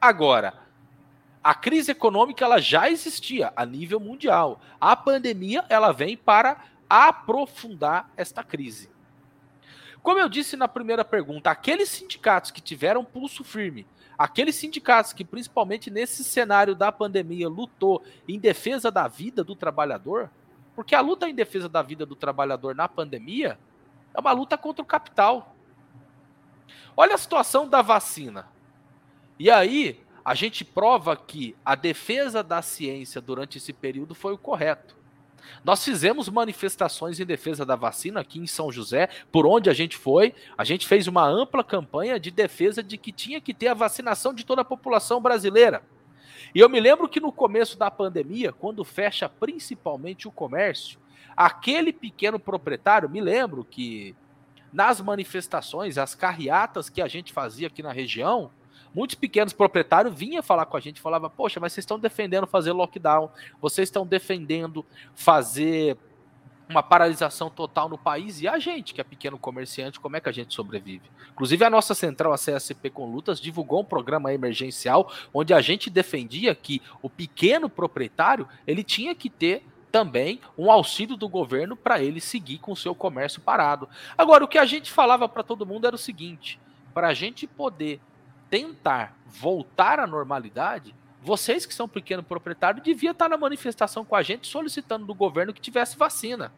[0.00, 0.54] Agora,
[1.42, 4.60] a crise econômica ela já existia a nível mundial.
[4.80, 8.90] A pandemia ela vem para aprofundar esta crise.
[10.02, 13.86] Como eu disse na primeira pergunta, aqueles sindicatos que tiveram pulso firme,
[14.18, 20.30] aqueles sindicatos que, principalmente nesse cenário da pandemia, lutou em defesa da vida do trabalhador,
[20.74, 23.58] porque a luta em defesa da vida do trabalhador na pandemia
[24.12, 25.54] é uma luta contra o capital.
[26.96, 28.48] Olha a situação da vacina.
[29.38, 34.38] E aí, a gente prova que a defesa da ciência durante esse período foi o
[34.38, 34.96] correto.
[35.62, 39.96] Nós fizemos manifestações em defesa da vacina aqui em São José, por onde a gente
[39.96, 40.34] foi.
[40.56, 44.32] A gente fez uma ampla campanha de defesa de que tinha que ter a vacinação
[44.32, 45.82] de toda a população brasileira.
[46.54, 51.00] E eu me lembro que no começo da pandemia, quando fecha principalmente o comércio,
[51.36, 54.14] aquele pequeno proprietário, me lembro que
[54.72, 58.50] nas manifestações, as carreatas que a gente fazia aqui na região,
[58.94, 62.72] muitos pequenos proprietários vinham falar com a gente, falava: "Poxa, mas vocês estão defendendo fazer
[62.72, 65.96] lockdown, vocês estão defendendo fazer
[66.68, 70.28] uma paralisação total no país e a gente, que é pequeno comerciante, como é que
[70.28, 71.10] a gente sobrevive?
[71.32, 75.90] Inclusive a nossa central, a CSP com Lutas, divulgou um programa emergencial onde a gente
[75.90, 82.02] defendia que o pequeno proprietário, ele tinha que ter também um auxílio do governo para
[82.02, 83.88] ele seguir com o seu comércio parado.
[84.18, 86.58] Agora, o que a gente falava para todo mundo era o seguinte:
[86.92, 88.00] para a gente poder
[88.50, 94.22] tentar voltar à normalidade, vocês que são pequeno proprietário devia estar na manifestação com a
[94.22, 96.52] gente solicitando do governo que tivesse vacina.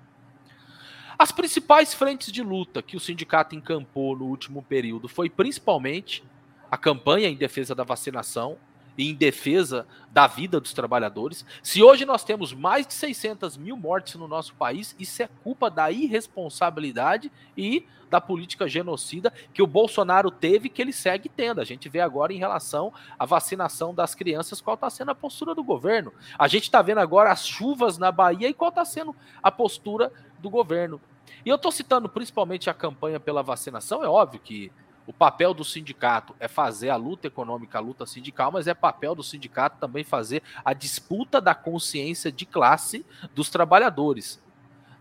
[1.16, 6.24] As principais frentes de luta que o sindicato encampou no último período foi principalmente
[6.68, 8.58] a campanha em defesa da vacinação,
[8.96, 11.44] e em defesa da vida dos trabalhadores.
[11.62, 15.70] Se hoje nós temos mais de 600 mil mortes no nosso país, isso é culpa
[15.70, 21.60] da irresponsabilidade e da política genocida que o Bolsonaro teve que ele segue tendo.
[21.60, 25.54] A gente vê agora em relação à vacinação das crianças qual está sendo a postura
[25.54, 26.12] do governo.
[26.38, 30.12] A gente está vendo agora as chuvas na Bahia e qual está sendo a postura
[30.38, 31.00] do governo.
[31.44, 34.70] E eu estou citando principalmente a campanha pela vacinação, é óbvio que
[35.06, 39.14] o papel do sindicato é fazer a luta econômica, a luta sindical, mas é papel
[39.14, 44.42] do sindicato também fazer a disputa da consciência de classe dos trabalhadores.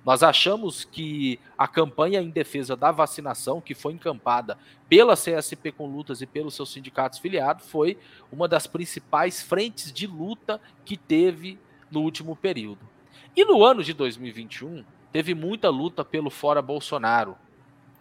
[0.05, 4.55] Nós achamos que a campanha em defesa da vacinação, que foi encampada
[4.87, 7.97] pela CSP com lutas e pelos seus sindicatos filiados, foi
[8.31, 11.57] uma das principais frentes de luta que teve
[11.89, 12.87] no último período.
[13.35, 17.35] E no ano de 2021, teve muita luta pelo fora Bolsonaro.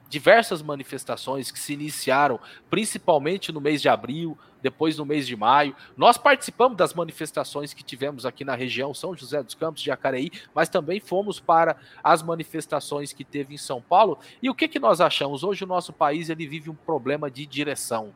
[0.09, 2.39] Diversas manifestações que se iniciaram
[2.71, 5.77] principalmente no mês de abril, depois no mês de maio.
[5.97, 10.71] Nós participamos das manifestações que tivemos aqui na região São José dos Campos, Jacareí, mas
[10.71, 14.19] também fomos para as manifestações que teve em São Paulo.
[14.43, 15.45] E o que, que nós achamos?
[15.45, 18.15] Hoje o nosso país ele vive um problema de direção.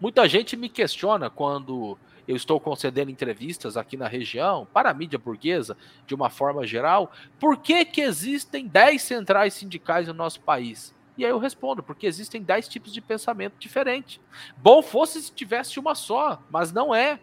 [0.00, 1.96] Muita gente me questiona quando
[2.28, 5.74] eu estou concedendo entrevistas aqui na região, para a mídia burguesa,
[6.06, 7.10] de uma forma geral,
[7.40, 10.94] por que, que existem 10 centrais sindicais no nosso país?
[11.16, 14.20] E aí eu respondo, porque existem 10 tipos de pensamento diferentes.
[14.58, 17.18] Bom fosse se tivesse uma só, mas não é.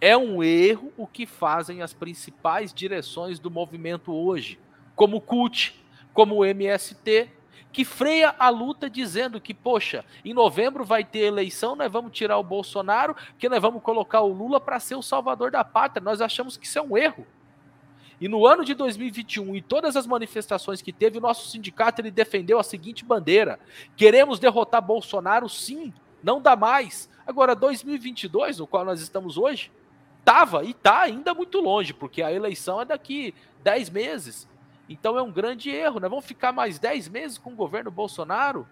[0.00, 4.58] É um erro o que fazem as principais direções do movimento hoje,
[4.96, 5.80] como o CUT,
[6.12, 7.30] como o MST,
[7.72, 12.38] que freia a luta dizendo que, poxa, em novembro vai ter eleição, nós vamos tirar
[12.38, 16.02] o Bolsonaro, que nós vamos colocar o Lula para ser o salvador da pátria.
[16.02, 17.26] Nós achamos que isso é um erro.
[18.20, 22.10] E no ano de 2021, em todas as manifestações que teve, o nosso sindicato ele
[22.10, 23.58] defendeu a seguinte bandeira:
[23.96, 27.08] queremos derrotar Bolsonaro, sim, não dá mais.
[27.26, 29.72] Agora, 2022, no qual nós estamos hoje,
[30.18, 34.49] estava e está ainda muito longe, porque a eleição é daqui 10 meses.
[34.90, 36.00] Então é um grande erro.
[36.00, 38.66] Nós vamos ficar mais 10 meses com o governo Bolsonaro?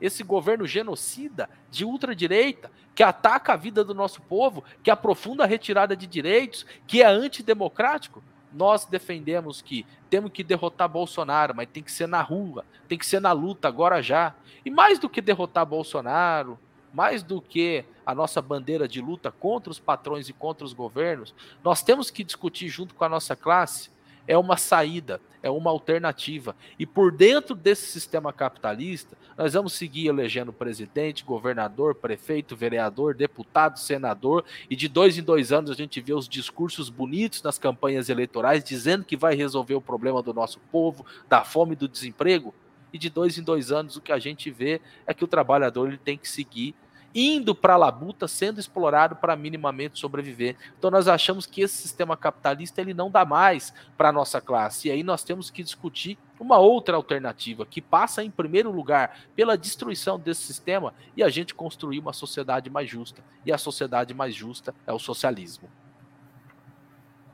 [0.00, 5.46] Esse governo genocida de ultradireita, que ataca a vida do nosso povo, que aprofunda a
[5.46, 8.22] retirada de direitos, que é antidemocrático?
[8.50, 13.06] Nós defendemos que temos que derrotar Bolsonaro, mas tem que ser na rua, tem que
[13.06, 14.34] ser na luta agora já.
[14.64, 16.58] E mais do que derrotar Bolsonaro,
[16.92, 21.34] mais do que a nossa bandeira de luta contra os patrões e contra os governos,
[21.62, 23.90] nós temos que discutir junto com a nossa classe
[24.30, 26.54] é uma saída, é uma alternativa.
[26.78, 33.80] E por dentro desse sistema capitalista, nós vamos seguir elegendo presidente, governador, prefeito, vereador, deputado,
[33.80, 38.08] senador, e de dois em dois anos a gente vê os discursos bonitos nas campanhas
[38.08, 42.54] eleitorais dizendo que vai resolver o problema do nosso povo, da fome e do desemprego.
[42.92, 45.88] E de dois em dois anos o que a gente vê é que o trabalhador
[45.88, 46.72] ele tem que seguir
[47.14, 50.56] indo para a labuta, sendo explorado para minimamente sobreviver.
[50.78, 54.88] Então nós achamos que esse sistema capitalista ele não dá mais para a nossa classe.
[54.88, 59.58] E aí nós temos que discutir uma outra alternativa que passa em primeiro lugar pela
[59.58, 63.22] destruição desse sistema e a gente construir uma sociedade mais justa.
[63.44, 65.68] E a sociedade mais justa é o socialismo.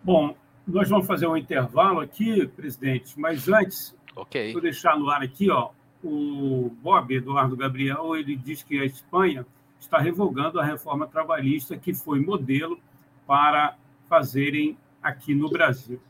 [0.03, 0.37] Bom,
[0.67, 4.53] nós vamos fazer um intervalo aqui, presidente, mas antes, okay.
[4.53, 5.71] vou deixar no ar aqui, ó,
[6.03, 9.45] o Bob Eduardo Gabriel, ele diz que a Espanha
[9.87, 12.79] está revogando a reforma trabalhista que foi modelo
[13.27, 13.77] para
[14.09, 16.01] fazerem aqui no Brasil.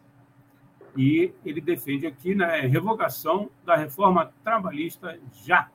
[0.96, 5.68] E ele defende aqui né, revogação da reforma trabalhista já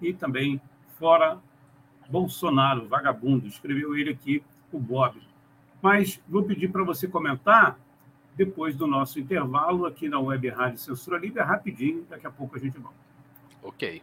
[0.00, 0.60] e também
[0.98, 1.38] fora
[2.08, 5.20] Bolsonaro, vagabundo, escreveu ele aqui, o Bob.
[5.80, 7.78] Mas vou pedir para você comentar
[8.34, 12.58] depois do nosso intervalo aqui na Web Rádio Censura Livre, rapidinho, daqui a pouco a
[12.58, 12.96] gente volta.
[13.62, 14.02] Ok.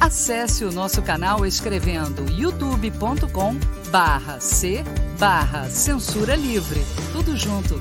[0.00, 3.54] Acesse o nosso canal escrevendo youtube.com
[3.90, 4.84] barra C
[5.18, 6.80] barra Censura Livre.
[7.12, 7.80] Tudo junto.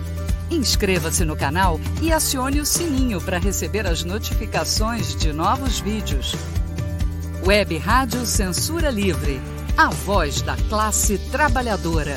[0.49, 6.33] Inscreva-se no canal e acione o sininho para receber as notificações de novos vídeos.
[7.45, 9.41] Web Rádio Censura Livre.
[9.75, 12.15] A voz da classe trabalhadora.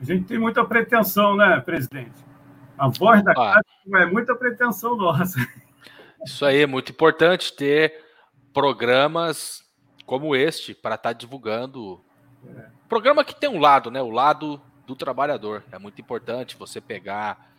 [0.00, 2.31] A gente tem muita pretensão, né, presidente?
[2.82, 3.62] A voz da casa
[3.94, 5.38] é muita pretensão nossa.
[6.26, 8.04] Isso aí é muito importante ter
[8.52, 9.62] programas
[10.04, 12.00] como este para estar tá divulgando.
[12.44, 12.66] É.
[12.88, 14.02] Programa que tem um lado, né?
[14.02, 15.62] O lado do trabalhador.
[15.70, 17.52] É muito importante você pegar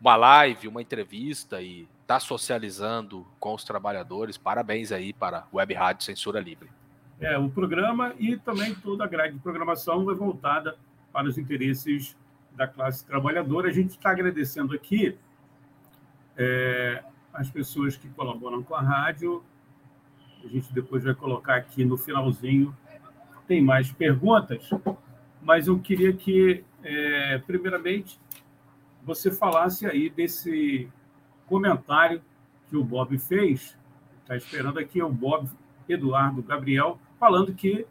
[0.00, 4.38] uma live, uma entrevista e estar tá socializando com os trabalhadores.
[4.38, 6.70] Parabéns aí para Web Rádio Censura Livre.
[7.20, 10.78] É, o programa e também toda a grade de programação é voltada
[11.12, 12.16] para os interesses
[12.54, 13.68] da classe trabalhadora.
[13.68, 15.16] A gente está agradecendo aqui
[16.36, 19.42] é, as pessoas que colaboram com a rádio.
[20.44, 22.76] A gente depois vai colocar aqui no finalzinho.
[23.46, 24.70] Tem mais perguntas,
[25.42, 28.20] mas eu queria que, é, primeiramente,
[29.02, 30.88] você falasse aí desse
[31.46, 32.22] comentário
[32.68, 33.76] que o Bob fez.
[34.22, 35.50] Está esperando aqui o Bob
[35.88, 37.86] Eduardo Gabriel falando que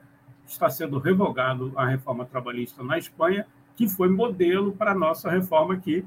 [0.48, 3.46] está sendo revogado a reforma trabalhista na Espanha,
[3.80, 6.04] que foi modelo para a nossa reforma aqui,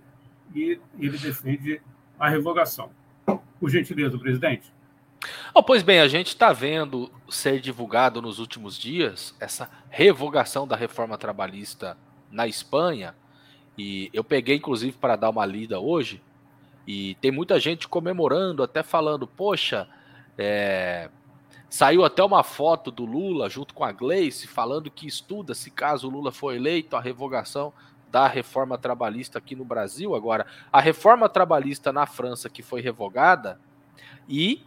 [0.55, 1.81] e ele defende
[2.19, 2.91] a revogação.
[3.59, 4.71] Por gentileza, presidente.
[5.55, 10.77] Oh, pois bem, a gente está vendo ser divulgado nos últimos dias essa revogação da
[10.77, 11.97] reforma trabalhista
[12.31, 13.15] na Espanha,
[13.79, 16.21] e eu peguei inclusive para dar uma lida hoje,
[16.87, 19.89] e tem muita gente comemorando, até falando, poxa,
[20.37, 21.09] é,
[21.73, 26.07] Saiu até uma foto do Lula junto com a Gleice falando que estuda se caso
[26.07, 27.73] o Lula for eleito a revogação
[28.11, 30.15] da reforma trabalhista aqui no Brasil.
[30.15, 33.59] Agora, a reforma trabalhista na França que foi revogada
[34.29, 34.63] e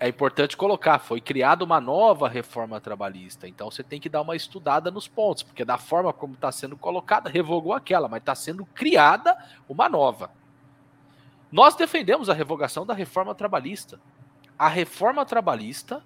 [0.00, 3.46] é importante colocar, foi criada uma nova reforma trabalhista.
[3.46, 6.76] Então você tem que dar uma estudada nos pontos, porque da forma como está sendo
[6.76, 9.38] colocada, revogou aquela, mas está sendo criada
[9.68, 10.28] uma nova.
[11.52, 14.00] Nós defendemos a revogação da reforma trabalhista.
[14.58, 16.02] A reforma trabalhista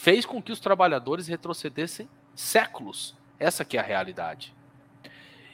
[0.00, 3.14] fez com que os trabalhadores retrocedessem séculos.
[3.38, 4.54] Essa que é a realidade.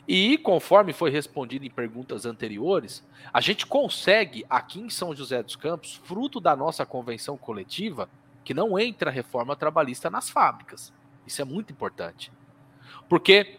[0.07, 5.57] E conforme foi respondido em perguntas anteriores, a gente consegue aqui em São José dos
[5.57, 8.09] Campos, fruto da nossa convenção coletiva,
[8.45, 10.93] que não entra a reforma trabalhista nas fábricas.
[11.27, 12.31] Isso é muito importante.
[13.09, 13.59] Porque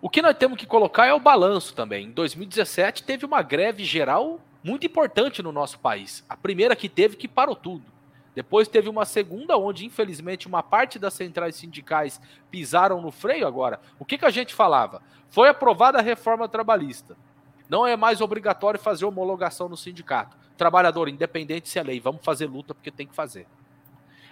[0.00, 2.06] o que nós temos que colocar é o balanço também.
[2.06, 6.24] Em 2017 teve uma greve geral muito importante no nosso país.
[6.30, 7.92] A primeira que teve que parou tudo.
[8.34, 12.20] Depois teve uma segunda, onde infelizmente uma parte das centrais sindicais
[12.50, 13.80] pisaram no freio agora.
[13.98, 15.02] O que, que a gente falava?
[15.28, 17.16] Foi aprovada a reforma trabalhista.
[17.68, 20.36] Não é mais obrigatório fazer homologação no sindicato.
[20.56, 23.46] Trabalhador, independente se é lei, vamos fazer luta porque tem que fazer.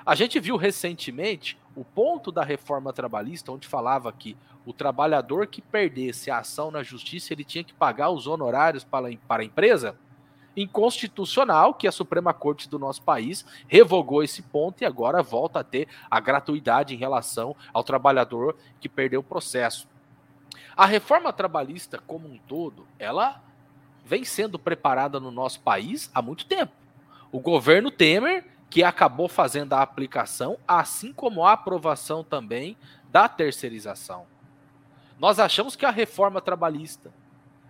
[0.05, 5.61] A gente viu recentemente o ponto da reforma trabalhista, onde falava que o trabalhador que
[5.61, 9.97] perdesse a ação na justiça, ele tinha que pagar os honorários para a empresa
[10.57, 15.65] inconstitucional que a Suprema Corte do nosso país revogou esse ponto e agora volta a
[15.65, 19.89] ter a gratuidade em relação ao trabalhador que perdeu o processo.
[20.77, 23.43] A reforma trabalhista como um todo, ela
[24.05, 26.73] vem sendo preparada no nosso país há muito tempo.
[27.31, 32.77] O governo Temer que acabou fazendo a aplicação, assim como a aprovação também
[33.11, 34.27] da terceirização.
[35.19, 37.13] Nós achamos que a reforma trabalhista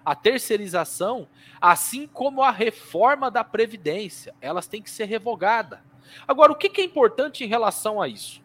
[0.04, 1.28] a terceirização,
[1.60, 4.34] assim como a reforma da Previdência.
[4.40, 5.78] Elas têm que ser revogadas.
[6.26, 8.42] Agora, o que é importante em relação a isso?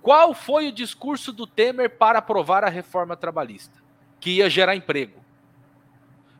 [0.00, 3.78] Qual foi o discurso do Temer para aprovar a reforma trabalhista?
[4.20, 5.22] Que ia gerar emprego.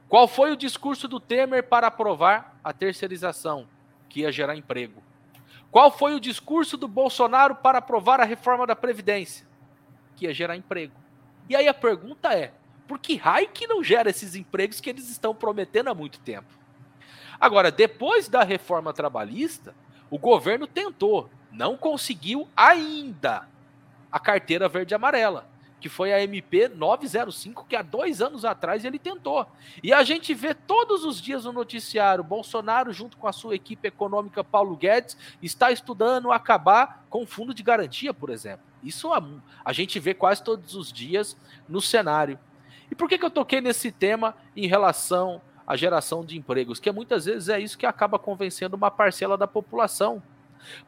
[0.08, 3.68] Qual foi o discurso do Temer para aprovar a terceirização?
[4.08, 5.02] Que ia gerar emprego.
[5.70, 9.46] Qual foi o discurso do Bolsonaro para aprovar a reforma da Previdência?
[10.16, 10.94] Que ia gerar emprego.
[11.48, 12.54] E aí a pergunta é:
[12.88, 16.48] por que raio que não gera esses empregos que eles estão prometendo há muito tempo?
[17.38, 19.74] Agora, depois da reforma trabalhista,
[20.10, 23.46] o governo tentou, não conseguiu ainda
[24.10, 25.46] a carteira verde amarela,
[25.80, 29.46] que foi a MP 905, que há dois anos atrás ele tentou.
[29.82, 33.86] E a gente vê todos os dias no noticiário: Bolsonaro, junto com a sua equipe
[33.86, 38.66] econômica Paulo Guedes, está estudando acabar com o fundo de garantia, por exemplo.
[38.82, 39.22] Isso a,
[39.64, 41.36] a gente vê quase todos os dias
[41.68, 42.38] no cenário.
[42.90, 46.80] E por que, que eu toquei nesse tema em relação à geração de empregos?
[46.80, 50.22] Que muitas vezes é isso que acaba convencendo uma parcela da população.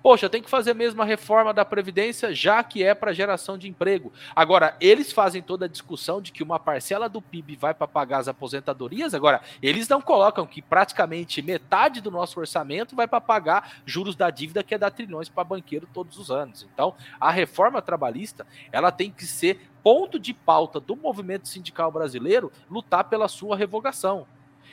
[0.03, 3.69] Poxa, tem que fazer mesmo a reforma da Previdência, já que é para geração de
[3.69, 4.13] emprego.
[4.35, 8.19] Agora, eles fazem toda a discussão de que uma parcela do PIB vai para pagar
[8.19, 9.15] as aposentadorias.
[9.15, 14.31] Agora, eles não colocam que praticamente metade do nosso orçamento vai para pagar juros da
[14.31, 16.67] dívida que é dar trilhões para banqueiro todos os anos.
[16.73, 22.53] Então, a reforma trabalhista, ela tem que ser ponto de pauta do movimento sindical brasileiro
[22.71, 24.27] lutar pela sua revogação.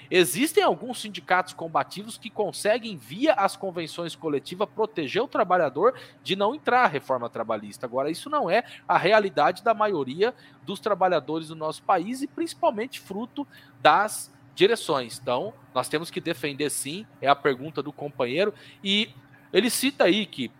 [0.09, 5.93] Existem alguns sindicatos combativos que conseguem, via as convenções coletivas, proteger o trabalhador
[6.23, 7.85] de não entrar a reforma trabalhista.
[7.85, 10.33] Agora, isso não é a realidade da maioria
[10.63, 13.45] dos trabalhadores do nosso país e principalmente fruto
[13.81, 15.19] das direções.
[15.21, 18.53] Então, nós temos que defender sim, é a pergunta do companheiro.
[18.83, 19.09] E
[19.53, 20.51] ele cita aí que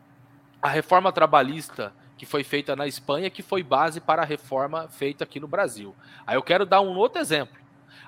[0.62, 5.24] a reforma trabalhista que foi feita na Espanha, que foi base para a reforma feita
[5.24, 5.96] aqui no Brasil.
[6.26, 7.56] Aí eu quero dar um outro exemplo.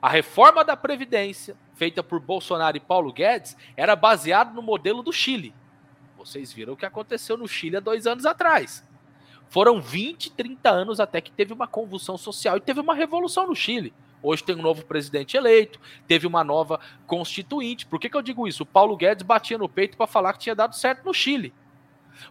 [0.02, 5.12] A reforma da Previdência, feita por Bolsonaro e Paulo Guedes, era baseada no modelo do
[5.12, 5.54] Chile.
[6.18, 8.86] Vocês viram o que aconteceu no Chile há dois anos atrás.
[9.50, 13.56] Foram 20, 30 anos até que teve uma convulsão social e teve uma revolução no
[13.56, 13.94] Chile.
[14.22, 17.86] Hoje tem um novo presidente eleito, teve uma nova constituinte.
[17.86, 18.64] Por que, que eu digo isso?
[18.64, 21.54] O Paulo Guedes batia no peito para falar que tinha dado certo no Chile.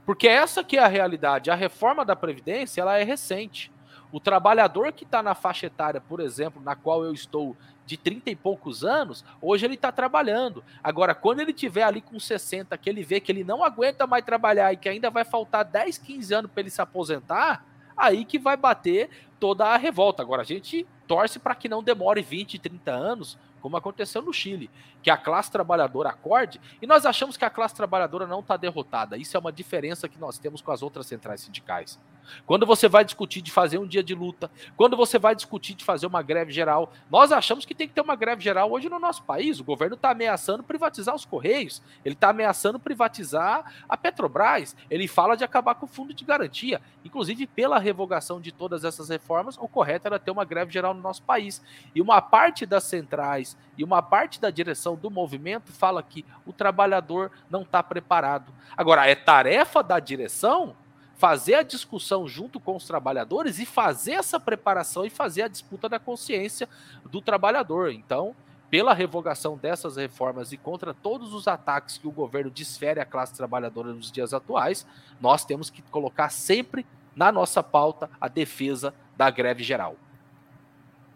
[0.05, 1.51] Porque essa que é a realidade.
[1.51, 3.73] A reforma da Previdência ela é recente.
[4.11, 8.31] O trabalhador que está na faixa etária, por exemplo, na qual eu estou de 30
[8.31, 10.63] e poucos anos, hoje ele está trabalhando.
[10.83, 14.25] Agora, quando ele tiver ali com 60, que ele vê que ele não aguenta mais
[14.25, 17.65] trabalhar e que ainda vai faltar 10, 15 anos para ele se aposentar,
[17.97, 20.23] aí que vai bater toda a revolta.
[20.23, 24.71] Agora, a gente torce para que não demore 20, 30 anos, como aconteceu no Chile,
[25.03, 29.17] que a classe trabalhadora acorde, e nós achamos que a classe trabalhadora não está derrotada.
[29.17, 31.99] Isso é uma diferença que nós temos com as outras centrais sindicais.
[32.47, 35.85] Quando você vai discutir de fazer um dia de luta, quando você vai discutir de
[35.85, 38.99] fazer uma greve geral, nós achamos que tem que ter uma greve geral hoje no
[38.99, 39.61] nosso país.
[39.61, 45.37] O governo está ameaçando privatizar os Correios, ele está ameaçando privatizar a Petrobras, ele fala
[45.37, 46.81] de acabar com o fundo de garantia.
[47.05, 51.01] Inclusive, pela revogação de todas essas reformas, o correto era ter uma greve geral no
[51.01, 51.63] nosso país.
[51.95, 56.53] E uma parte das centrais e uma parte da direção do movimento fala que o
[56.53, 58.53] trabalhador não está preparado.
[58.77, 60.77] Agora, é tarefa da direção
[61.19, 65.89] fazer a discussão junto com os trabalhadores e fazer essa preparação e fazer a disputa
[65.89, 66.69] da consciência
[67.11, 67.91] do trabalhador.
[67.91, 68.37] Então,
[68.71, 73.35] pela revogação dessas reformas e contra todos os ataques que o governo desfere à classe
[73.35, 74.87] trabalhadora nos dias atuais,
[75.21, 79.97] nós temos que colocar sempre na nossa pauta a defesa da greve geral.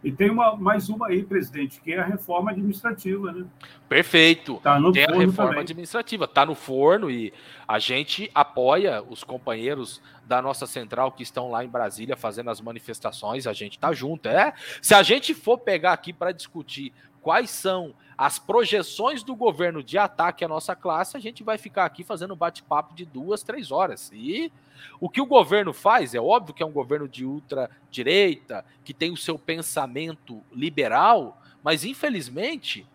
[0.03, 3.47] E tem uma, mais uma aí, presidente, que é a reforma administrativa, né?
[3.89, 4.59] Perfeito.
[4.63, 5.61] Tá no tem a reforma também.
[5.61, 7.33] administrativa, está no forno e
[7.69, 12.61] a gente apoia os companheiros da nossa central que estão lá em Brasília fazendo as
[12.61, 14.29] manifestações, a gente tá junto.
[14.29, 16.93] É, se a gente for pegar aqui para discutir
[17.23, 21.85] quais são as projeções do governo de ataque à nossa classe, a gente vai ficar
[21.85, 24.11] aqui fazendo bate-papo de duas, três horas.
[24.13, 24.53] E
[25.01, 29.11] o que o governo faz, é óbvio que é um governo de ultradireita, que tem
[29.13, 32.87] o seu pensamento liberal, mas infelizmente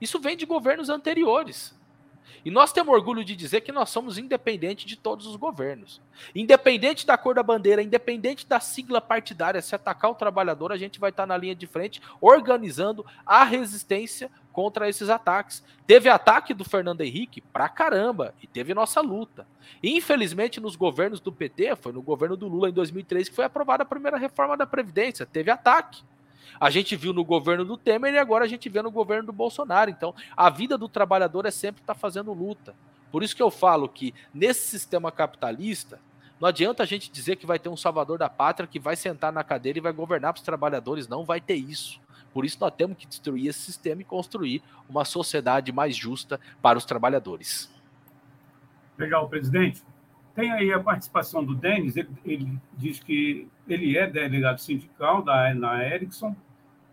[0.00, 1.75] isso vem de governos anteriores.
[2.44, 6.00] E nós temos orgulho de dizer que nós somos independentes de todos os governos.
[6.34, 11.00] Independente da cor da bandeira, independente da sigla partidária, se atacar o trabalhador, a gente
[11.00, 15.62] vai estar na linha de frente organizando a resistência contra esses ataques.
[15.86, 19.46] Teve ataque do Fernando Henrique pra caramba e teve nossa luta.
[19.82, 23.82] Infelizmente, nos governos do PT, foi no governo do Lula em 2003 que foi aprovada
[23.82, 26.02] a primeira reforma da Previdência, teve ataque.
[26.60, 29.32] A gente viu no governo do Temer e agora a gente vê no governo do
[29.32, 29.90] Bolsonaro.
[29.90, 32.74] Então, a vida do trabalhador é sempre estar tá fazendo luta.
[33.10, 35.98] Por isso que eu falo que nesse sistema capitalista,
[36.40, 39.32] não adianta a gente dizer que vai ter um salvador da pátria que vai sentar
[39.32, 41.08] na cadeira e vai governar para os trabalhadores.
[41.08, 42.00] Não vai ter isso.
[42.32, 46.76] Por isso, nós temos que destruir esse sistema e construir uma sociedade mais justa para
[46.76, 47.70] os trabalhadores.
[48.98, 49.82] Legal, presidente.
[50.36, 55.52] Tem aí a participação do Denis, ele, ele diz que ele é delegado sindical da
[55.54, 56.36] na Ericsson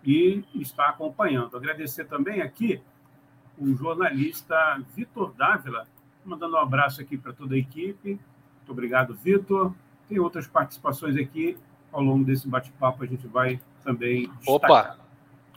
[0.02, 1.58] e está acompanhando.
[1.58, 2.82] Agradecer também aqui
[3.58, 5.86] o jornalista Vitor Dávila,
[6.24, 8.12] mandando um abraço aqui para toda a equipe.
[8.58, 9.74] Muito obrigado, Vitor.
[10.08, 11.58] Tem outras participações aqui
[11.92, 14.30] ao longo desse bate-papo, a gente vai também.
[14.40, 14.96] Destacar.
[14.96, 14.98] Opa!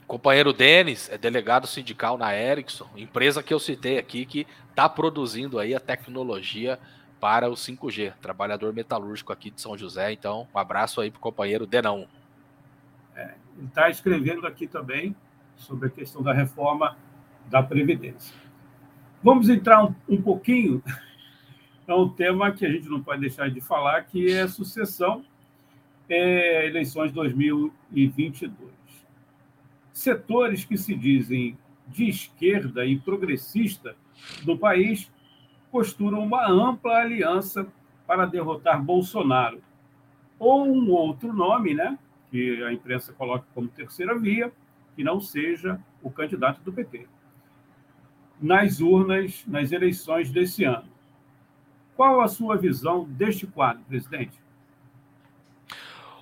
[0.08, 5.58] Companheiro Denis é delegado sindical na Ericsson, empresa que eu citei aqui que está produzindo
[5.58, 6.78] aí a tecnologia
[7.20, 10.12] para o 5G, trabalhador metalúrgico aqui de São José.
[10.12, 12.06] Então, um abraço aí para o companheiro Denão.
[13.14, 15.14] É, ele está escrevendo aqui também
[15.56, 16.96] sobre a questão da reforma
[17.46, 18.34] da Previdência.
[19.22, 20.82] Vamos entrar um, um pouquinho.
[21.88, 25.24] É um tema que a gente não pode deixar de falar, que é sucessão,
[26.08, 28.76] é, eleições 2022
[29.96, 31.56] setores que se dizem
[31.88, 33.96] de esquerda e progressista
[34.44, 35.10] do país
[35.70, 37.66] costuram uma ampla aliança
[38.06, 39.62] para derrotar Bolsonaro.
[40.38, 41.98] Ou um outro nome, né,
[42.30, 44.52] que a imprensa coloca como terceira via,
[44.94, 47.06] que não seja o candidato do PT.
[48.40, 50.88] Nas urnas, nas eleições desse ano.
[51.96, 54.38] Qual a sua visão deste quadro, presidente?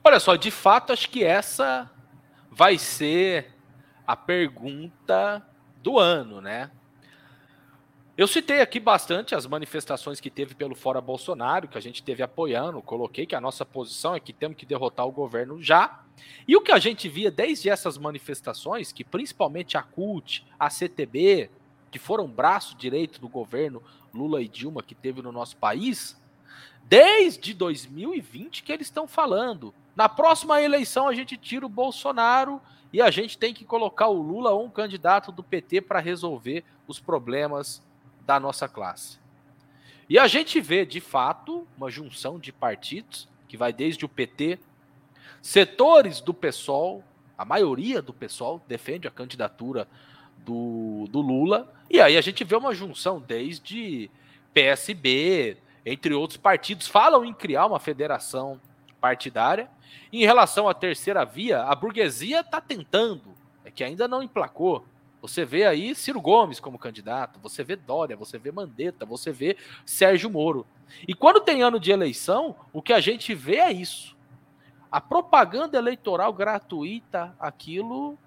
[0.02, 1.90] Olha só, de fato, acho que essa
[2.50, 3.52] vai ser
[4.06, 5.44] a pergunta
[5.82, 6.70] do ano, né?
[8.16, 12.22] Eu citei aqui bastante as manifestações que teve pelo Fora Bolsonaro, que a gente teve
[12.22, 16.00] apoiando, coloquei que a nossa posição é que temos que derrotar o governo já.
[16.46, 21.50] E o que a gente via desde essas manifestações, que principalmente a CUT, a CTB,
[21.90, 23.82] que foram braço direito do governo
[24.14, 26.16] Lula e Dilma que teve no nosso país,
[26.84, 29.74] desde 2020 que eles estão falando.
[29.96, 32.62] Na próxima eleição a gente tira o Bolsonaro
[32.92, 36.62] e a gente tem que colocar o Lula ou um candidato do PT para resolver
[36.86, 37.82] os problemas
[38.26, 39.18] da nossa classe.
[40.08, 44.58] E a gente vê, de fato, uma junção de partidos que vai desde o PT,
[45.40, 47.02] setores do PSOL,
[47.36, 49.88] a maioria do PSOL defende a candidatura
[50.38, 54.10] do, do Lula, e aí a gente vê uma junção desde
[54.52, 58.60] PSB, entre outros partidos, falam em criar uma federação
[59.00, 59.68] partidária.
[60.12, 64.86] Em relação à terceira via, a burguesia está tentando, é que ainda não emplacou.
[65.24, 69.56] Você vê aí Ciro Gomes como candidato, você vê Dória, você vê Mandetta, você vê
[69.82, 70.66] Sérgio Moro.
[71.08, 74.14] E quando tem ano de eleição, o que a gente vê é isso.
[74.92, 78.18] A propaganda eleitoral gratuita, aquilo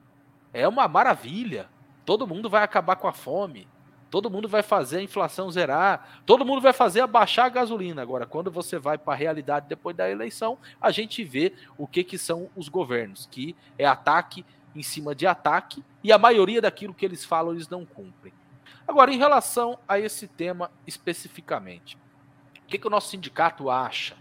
[0.51, 1.69] é uma maravilha.
[2.03, 3.67] Todo mundo vai acabar com a fome.
[4.09, 8.01] Todo mundo vai fazer a inflação zerar, todo mundo vai fazer abaixar a gasolina.
[8.01, 12.03] Agora, quando você vai para a realidade depois da eleição, a gente vê o que,
[12.03, 14.45] que são os governos, que é ataque
[14.75, 18.33] em cima de ataque, e a maioria daquilo que eles falam eles não cumprem.
[18.87, 21.97] Agora, em relação a esse tema especificamente,
[22.63, 24.15] o que, que o nosso sindicato acha?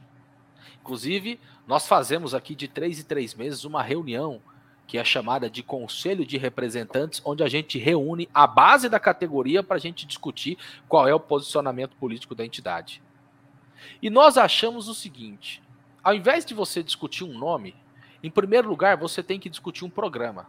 [0.80, 4.40] Inclusive, nós fazemos aqui de três em três meses uma reunião
[4.86, 9.62] que é chamada de Conselho de Representantes, onde a gente reúne a base da categoria
[9.62, 10.56] para a gente discutir
[10.88, 13.02] qual é o posicionamento político da entidade.
[14.00, 15.62] E nós achamos o seguinte:
[16.02, 17.74] ao invés de você discutir um nome,
[18.26, 20.46] em primeiro lugar você tem que discutir um programa.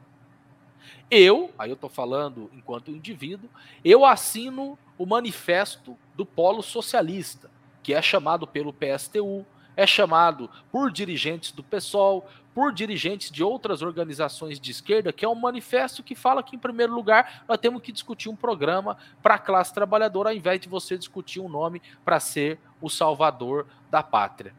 [1.09, 3.49] Eu, aí eu estou falando enquanto indivíduo,
[3.83, 7.49] eu assino o manifesto do Polo Socialista,
[7.83, 13.83] que é chamado pelo PSTU, é chamado por dirigentes do PSOL, por dirigentes de outras
[13.83, 17.83] organizações de esquerda, que é um manifesto que fala que, em primeiro lugar, nós temos
[17.83, 21.79] que discutir um programa para a classe trabalhadora, ao invés de você discutir um nome
[22.03, 24.55] para ser o salvador da pátria.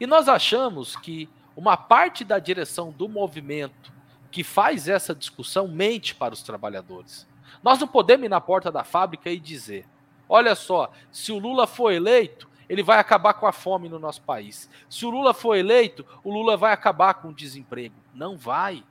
[0.00, 1.28] E nós achamos que
[1.58, 3.92] uma parte da direção do movimento
[4.30, 7.26] que faz essa discussão mente para os trabalhadores.
[7.64, 9.84] Nós não podemos ir na porta da fábrica e dizer:
[10.28, 14.22] olha só, se o Lula for eleito, ele vai acabar com a fome no nosso
[14.22, 14.70] país.
[14.88, 17.96] Se o Lula for eleito, o Lula vai acabar com o desemprego.
[18.14, 18.84] Não vai.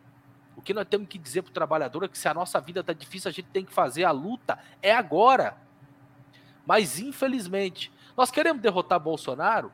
[0.53, 2.81] O que nós temos que dizer para o trabalhador é que se a nossa vida
[2.81, 4.59] está difícil, a gente tem que fazer a luta.
[4.81, 5.55] É agora.
[6.65, 9.71] Mas, infelizmente, nós queremos derrotar Bolsonaro?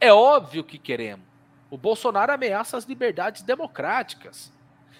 [0.00, 1.31] É óbvio que queremos.
[1.72, 4.52] O Bolsonaro ameaça as liberdades democráticas.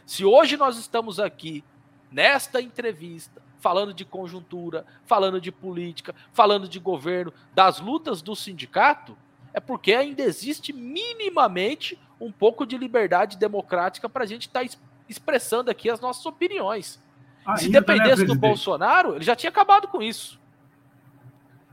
[0.07, 1.63] Se hoje nós estamos aqui,
[2.11, 9.15] nesta entrevista, falando de conjuntura, falando de política, falando de governo, das lutas do sindicato,
[9.53, 14.77] é porque ainda existe minimamente um pouco de liberdade democrática para a gente estar tá
[15.07, 16.99] expressando aqui as nossas opiniões.
[17.45, 20.41] Ainda, Se dependesse né, do Bolsonaro, ele já tinha acabado com isso.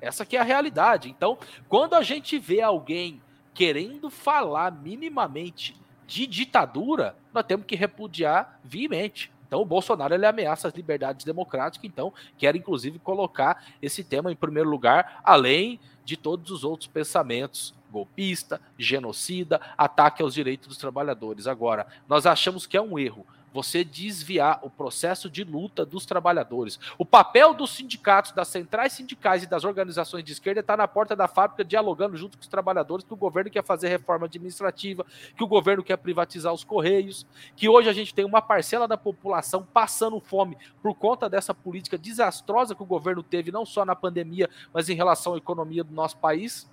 [0.02, 1.10] Essa que é a realidade.
[1.10, 1.38] Então,
[1.70, 3.22] quando a gente vê alguém
[3.60, 5.76] querendo falar minimamente
[6.08, 9.30] de ditadura, nós temos que repudiar viamente.
[9.46, 14.36] Então, o Bolsonaro ele ameaça as liberdades democráticas, então quer inclusive colocar esse tema em
[14.36, 21.46] primeiro lugar, além de todos os outros pensamentos golpista, genocida, ataque aos direitos dos trabalhadores.
[21.46, 26.80] Agora, nós achamos que é um erro você desviar o processo de luta dos trabalhadores.
[26.98, 31.16] O papel dos sindicatos, das centrais sindicais e das organizações de esquerda está na porta
[31.16, 35.44] da fábrica dialogando junto com os trabalhadores que o governo quer fazer reforma administrativa, que
[35.44, 37.26] o governo quer privatizar os correios,
[37.56, 41.98] que hoje a gente tem uma parcela da população passando fome por conta dessa política
[41.98, 45.94] desastrosa que o governo teve não só na pandemia, mas em relação à economia do
[45.94, 46.70] nosso país.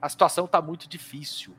[0.00, 1.54] A situação está muito difícil.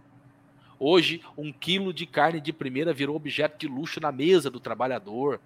[0.80, 5.42] Hoje, um quilo de carne de primeira virou objeto de luxo na mesa do trabalhador.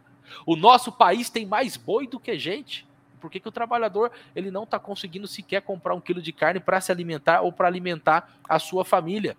[0.45, 2.85] O nosso país tem mais boi do que gente.
[3.19, 6.59] Por que, que o trabalhador ele não está conseguindo sequer comprar um quilo de carne
[6.59, 9.35] para se alimentar ou para alimentar a sua família?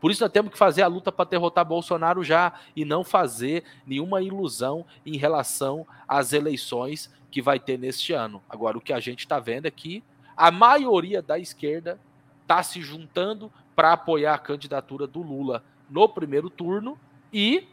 [0.00, 3.64] Por isso nós temos que fazer a luta para derrotar Bolsonaro já e não fazer
[3.86, 8.42] nenhuma ilusão em relação às eleições que vai ter neste ano.
[8.48, 10.04] Agora, o que a gente está vendo é que
[10.36, 11.98] a maioria da esquerda
[12.42, 16.98] está se juntando para apoiar a candidatura do Lula no primeiro turno.
[17.32, 17.68] E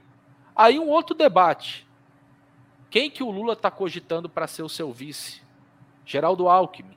[0.56, 1.88] aí um outro debate.
[2.92, 5.42] Quem que o Lula está cogitando para ser o seu vice?
[6.06, 6.96] Geraldo Alckmin.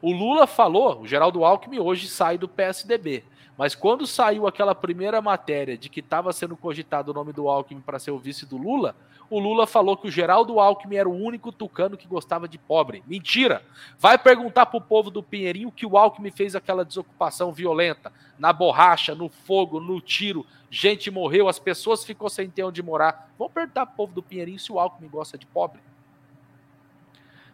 [0.00, 3.22] O Lula falou, o Geraldo Alckmin hoje sai do PSDB.
[3.54, 7.82] Mas quando saiu aquela primeira matéria de que estava sendo cogitado o nome do Alckmin
[7.82, 8.96] para ser o vice do Lula,
[9.28, 13.02] o Lula falou que o Geraldo Alckmin era o único tucano que gostava de pobre.
[13.06, 13.62] Mentira!
[13.98, 19.14] Vai perguntar pro povo do Pinheirinho que o Alckmin fez aquela desocupação violenta, na borracha,
[19.14, 23.32] no fogo, no tiro, gente morreu, as pessoas ficou sem ter onde morar.
[23.38, 25.80] Vamos perguntar pro povo do Pinheirinho se o Alckmin gosta de pobre.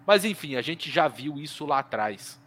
[0.07, 2.41] Mas enfim, a gente já viu isso lá atrás.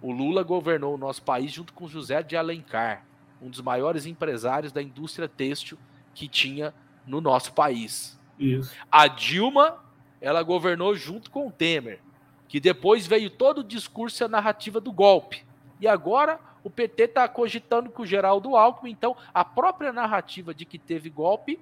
[0.00, 3.06] O Lula governou o nosso país junto com José de Alencar,
[3.40, 5.78] um dos maiores empresários da indústria têxtil
[6.12, 6.74] que tinha
[7.06, 8.20] no nosso país.
[8.42, 8.74] Isso.
[8.90, 9.78] A Dilma,
[10.20, 12.00] ela governou junto com o Temer,
[12.48, 15.44] que depois veio todo o discurso e a narrativa do golpe.
[15.80, 20.64] E agora o PT está cogitando com o Geraldo Alckmin, então a própria narrativa de
[20.64, 21.58] que teve golpe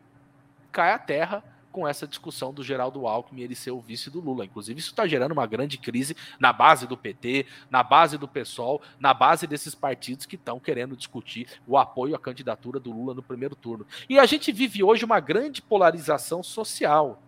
[0.72, 4.44] cai a terra, com essa discussão do Geraldo Alckmin ele ser o vice do Lula.
[4.44, 8.82] Inclusive, isso está gerando uma grande crise na base do PT, na base do PSOL,
[8.98, 13.22] na base desses partidos que estão querendo discutir o apoio à candidatura do Lula no
[13.22, 13.86] primeiro turno.
[14.08, 17.22] E a gente vive hoje uma grande polarização social.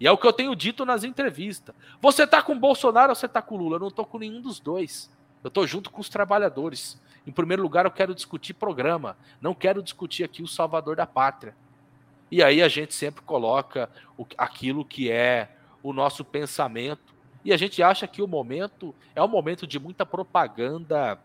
[0.00, 1.74] E é o que eu tenho dito nas entrevistas.
[2.00, 3.76] Você está com Bolsonaro ou você está com Lula?
[3.76, 5.10] Eu não estou com nenhum dos dois.
[5.44, 6.98] Eu estou junto com os trabalhadores.
[7.26, 9.16] Em primeiro lugar, eu quero discutir programa.
[9.42, 11.54] Não quero discutir aqui o salvador da pátria.
[12.30, 15.48] E aí a gente sempre coloca o, aquilo que é
[15.82, 17.14] o nosso pensamento.
[17.44, 21.18] E a gente acha que o momento é um momento de muita propaganda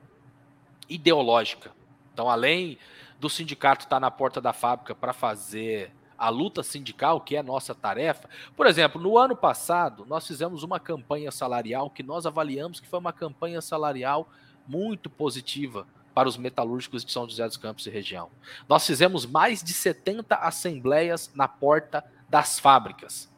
[0.89, 1.71] ideológica.
[2.13, 2.77] Então, além
[3.19, 7.75] do sindicato estar na porta da fábrica para fazer a luta sindical, que é nossa
[7.75, 8.29] tarefa.
[8.55, 12.99] Por exemplo, no ano passado, nós fizemos uma campanha salarial que nós avaliamos que foi
[12.99, 14.29] uma campanha salarial
[14.65, 15.85] muito positiva
[16.16, 18.32] para os metalúrgicos de São José dos Campos e região.
[18.70, 23.30] Nós fizemos mais de 70 assembleias na porta das fábricas.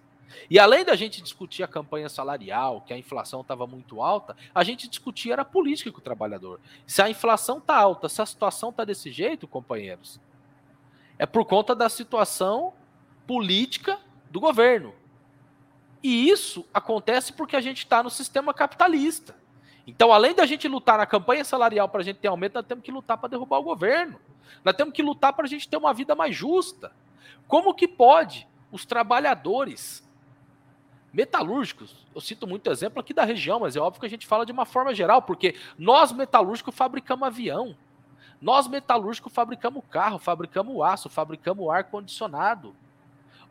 [0.48, 4.64] E além da gente discutir a campanha salarial, que a inflação estava muito alta, a
[4.64, 6.60] gente discutia a política com o trabalhador.
[6.86, 10.22] Se a inflação está alta, se a situação está desse jeito, companheiros,
[11.18, 12.74] é por conta da situação
[13.26, 14.00] política
[14.30, 14.94] do governo.
[16.04, 19.36] E isso acontece porque a gente está no sistema capitalista.
[19.88, 22.84] Então, além da gente lutar na campanha salarial para a gente ter aumento, nós temos
[22.84, 24.20] que lutar para derrubar o governo.
[24.64, 26.92] Nós temos que lutar para a gente ter uma vida mais justa.
[27.48, 30.06] Como que pode os trabalhadores
[31.14, 34.46] metalúrgicos, eu cito muito exemplo aqui da região, mas é óbvio que a gente fala
[34.46, 37.76] de uma forma geral, porque nós metalúrgicos fabricamos avião.
[38.42, 42.76] Nós metalúrgicos fabricamos carro, fabricamos aço, fabricamos ar condicionado.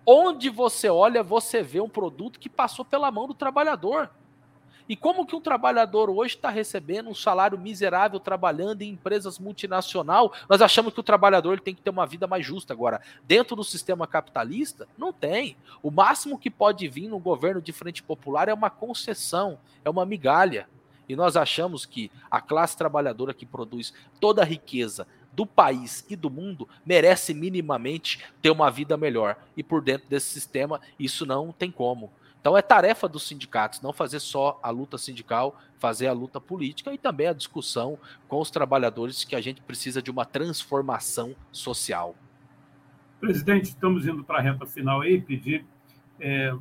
[0.04, 4.10] Onde você olha, você vê um produto que passou pela mão do trabalhador.
[4.88, 10.32] E como que um trabalhador hoje está recebendo um salário miserável trabalhando em empresas multinacional?
[10.48, 12.72] Nós achamos que o trabalhador tem que ter uma vida mais justa.
[12.72, 15.56] Agora, dentro do sistema capitalista, não tem.
[15.82, 20.06] O máximo que pode vir no governo de frente popular é uma concessão, é uma
[20.06, 20.68] migalha.
[21.08, 26.16] E nós achamos que a classe trabalhadora que produz toda a riqueza do país e
[26.16, 29.36] do mundo merece minimamente ter uma vida melhor.
[29.56, 32.10] E por dentro desse sistema, isso não tem como.
[32.46, 36.94] Então é tarefa dos sindicatos não fazer só a luta sindical, fazer a luta política
[36.94, 42.14] e também a discussão com os trabalhadores que a gente precisa de uma transformação social.
[43.18, 45.66] Presidente, estamos indo para a reta final aí, pedir
[46.20, 46.54] é,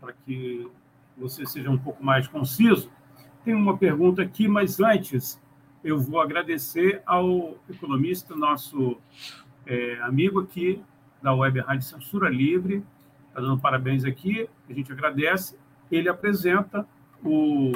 [0.00, 0.70] para que
[1.18, 2.88] você seja um pouco mais conciso.
[3.44, 5.42] Tem uma pergunta aqui, mas antes
[5.82, 8.98] eu vou agradecer ao economista, nosso
[9.66, 10.80] é, amigo aqui
[11.20, 12.84] da Web Rádio Censura Livre,
[13.34, 15.58] está dando parabéns aqui, a gente agradece.
[15.90, 16.86] Ele apresenta
[17.20, 17.72] o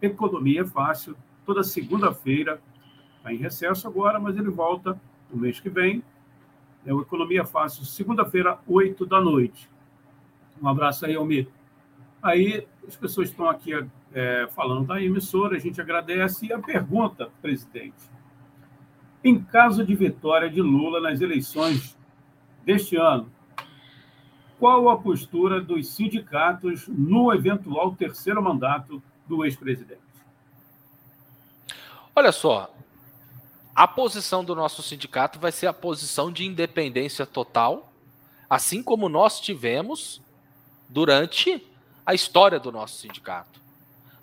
[0.00, 2.62] Economia Fácil toda segunda-feira.
[3.16, 4.98] Está em recesso agora, mas ele volta
[5.28, 6.04] no mês que vem.
[6.86, 9.68] É o Economia Fácil, segunda-feira, 8 da noite.
[10.62, 11.48] Um abraço aí, Almir.
[12.22, 13.72] Aí as pessoas estão aqui
[14.14, 16.46] é, falando da emissora, a gente agradece.
[16.46, 18.08] E a pergunta, presidente:
[19.24, 21.98] em caso de vitória de Lula nas eleições
[22.64, 23.28] deste ano,
[24.62, 30.00] qual a postura dos sindicatos no eventual terceiro mandato do ex-presidente?
[32.14, 32.72] Olha só,
[33.74, 37.92] a posição do nosso sindicato vai ser a posição de independência total,
[38.48, 40.22] assim como nós tivemos
[40.88, 41.66] durante
[42.06, 43.60] a história do nosso sindicato.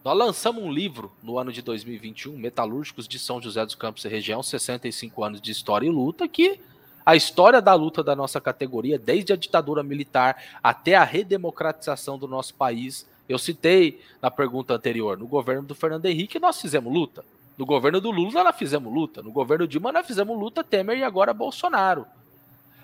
[0.06, 4.08] Nós lançamos um livro no ano de 2021, Metalúrgicos de São José dos Campos e
[4.08, 6.62] Região, 65 anos de história e luta, que
[7.06, 12.28] a história da luta da nossa categoria, desde a ditadura militar até a redemocratização do
[12.28, 13.08] nosso país.
[13.28, 17.24] Eu citei na pergunta anterior, no governo do Fernando Henrique nós fizemos luta.
[17.58, 19.22] No governo do Lula nós fizemos luta.
[19.22, 22.06] No governo Dilma nós fizemos luta Temer e agora Bolsonaro.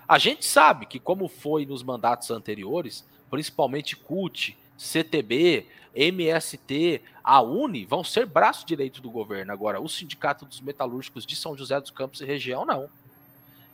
[0.06, 7.86] A gente sabe que, como foi nos mandatos anteriores, principalmente CUT, CTB, MST, a UNE
[7.86, 9.50] vão ser braço direito do governo.
[9.50, 12.88] Agora, o Sindicato dos Metalúrgicos de São José dos Campos e região, não.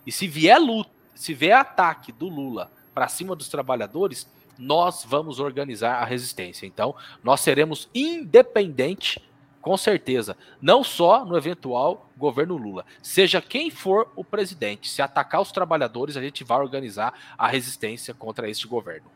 [0.07, 4.29] E se vier luta, se vier ataque do Lula para cima dos trabalhadores,
[4.59, 6.67] nós vamos organizar a resistência.
[6.67, 9.23] Então, nós seremos independente,
[9.61, 12.85] com certeza, não só no eventual governo Lula.
[13.03, 18.13] Seja quem for o presidente, se atacar os trabalhadores, a gente vai organizar a resistência
[18.13, 19.11] contra este governo.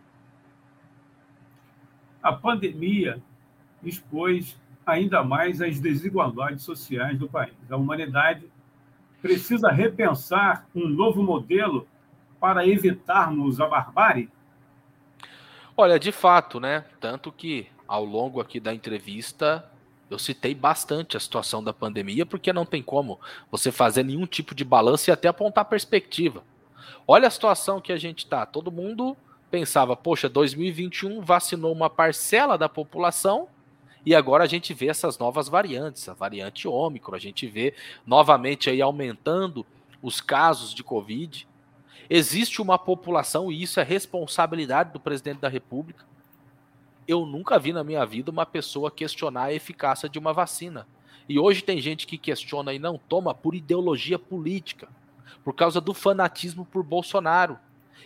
[2.22, 3.22] A pandemia
[3.82, 7.54] expôs ainda mais as desigualdades sociais do país.
[7.68, 8.48] A humanidade
[9.26, 11.86] precisa repensar um novo modelo
[12.38, 14.30] para evitarmos a barbárie?
[15.76, 16.84] Olha, de fato, né?
[17.00, 19.68] Tanto que ao longo aqui da entrevista
[20.08, 23.18] eu citei bastante a situação da pandemia, porque não tem como
[23.50, 26.44] você fazer nenhum tipo de balanço e até apontar perspectiva.
[27.06, 29.16] Olha a situação que a gente está, todo mundo
[29.50, 33.48] pensava, poxa, 2021 vacinou uma parcela da população
[34.06, 37.74] e agora a gente vê essas novas variantes, a variante Ômicron, a gente vê
[38.06, 39.66] novamente aí aumentando
[40.00, 41.48] os casos de Covid.
[42.08, 46.04] Existe uma população, e isso é responsabilidade do presidente da República.
[47.08, 50.86] Eu nunca vi na minha vida uma pessoa questionar a eficácia de uma vacina.
[51.28, 54.88] E hoje tem gente que questiona e não toma por ideologia política,
[55.42, 57.58] por causa do fanatismo por Bolsonaro.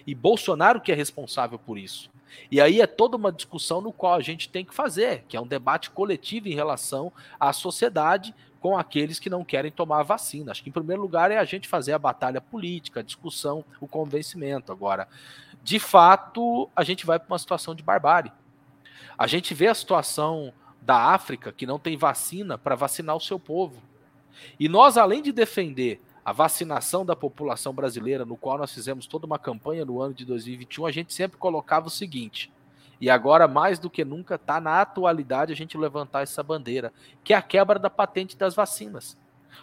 [0.07, 2.09] E Bolsonaro que é responsável por isso.
[2.51, 5.41] E aí é toda uma discussão no qual a gente tem que fazer, que é
[5.41, 10.53] um debate coletivo em relação à sociedade com aqueles que não querem tomar a vacina.
[10.53, 13.89] Acho que em primeiro lugar é a gente fazer a batalha política, a discussão, o
[13.89, 14.70] convencimento.
[14.70, 15.09] Agora,
[15.62, 18.33] de fato, a gente vai para uma situação de barbárie.
[19.16, 23.39] A gente vê a situação da África que não tem vacina para vacinar o seu
[23.39, 23.83] povo.
[24.59, 29.26] E nós, além de defender a vacinação da população brasileira, no qual nós fizemos toda
[29.26, 32.52] uma campanha no ano de 2021, a gente sempre colocava o seguinte:
[33.00, 36.92] e agora, mais do que nunca, está na atualidade a gente levantar essa bandeira,
[37.24, 39.16] que é a quebra da patente das vacinas.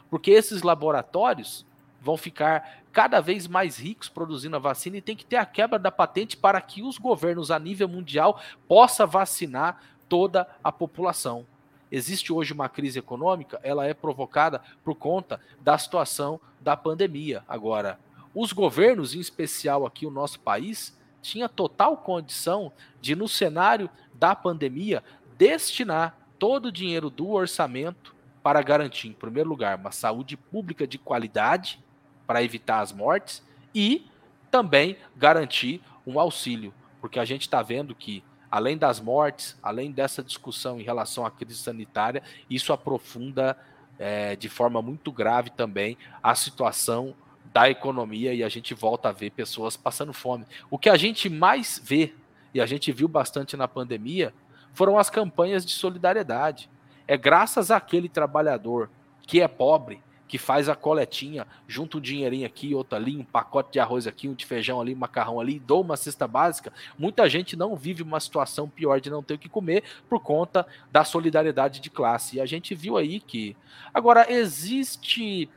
[0.10, 1.66] Porque esses laboratórios
[2.02, 5.78] vão ficar cada vez mais ricos produzindo a vacina e tem que ter a quebra
[5.78, 11.46] da patente para que os governos a nível mundial possam vacinar toda a população.
[11.92, 17.44] Existe hoje uma crise econômica, ela é provocada por conta da situação da pandemia.
[17.48, 18.00] Agora,
[18.36, 22.72] os governos, em especial aqui o nosso país, tinha total condição
[23.02, 25.04] de, no cenário da pandemia,
[25.38, 30.98] destinar todo o dinheiro do orçamento para garantir, em primeiro lugar, uma saúde pública de
[30.98, 31.84] qualidade
[32.26, 34.06] para evitar as mortes e
[34.50, 40.24] também garantir um auxílio, porque a gente está vendo que além das mortes, além dessa
[40.24, 43.58] discussão em relação à crise sanitária, isso aprofunda
[44.00, 47.14] é, de forma muito grave também a situação
[47.54, 50.46] da economia e a gente volta a ver pessoas passando fome.
[50.70, 52.14] O que a gente mais vê,
[52.54, 54.34] e a gente viu bastante na pandemia,
[54.74, 56.70] foram as campanhas de solidariedade.
[57.08, 58.90] É graças àquele trabalhador
[59.26, 63.72] que é pobre, que faz a coletinha, junta um dinheirinho aqui, outro ali, um pacote
[63.72, 66.74] de arroz aqui, um de feijão ali, um macarrão ali, dou uma cesta básica.
[66.98, 70.68] Muita gente não vive uma situação pior de não ter o que comer por conta
[70.92, 72.38] da solidariedade de classe.
[72.38, 73.56] E a gente viu aí que.
[73.94, 75.50] Agora, existe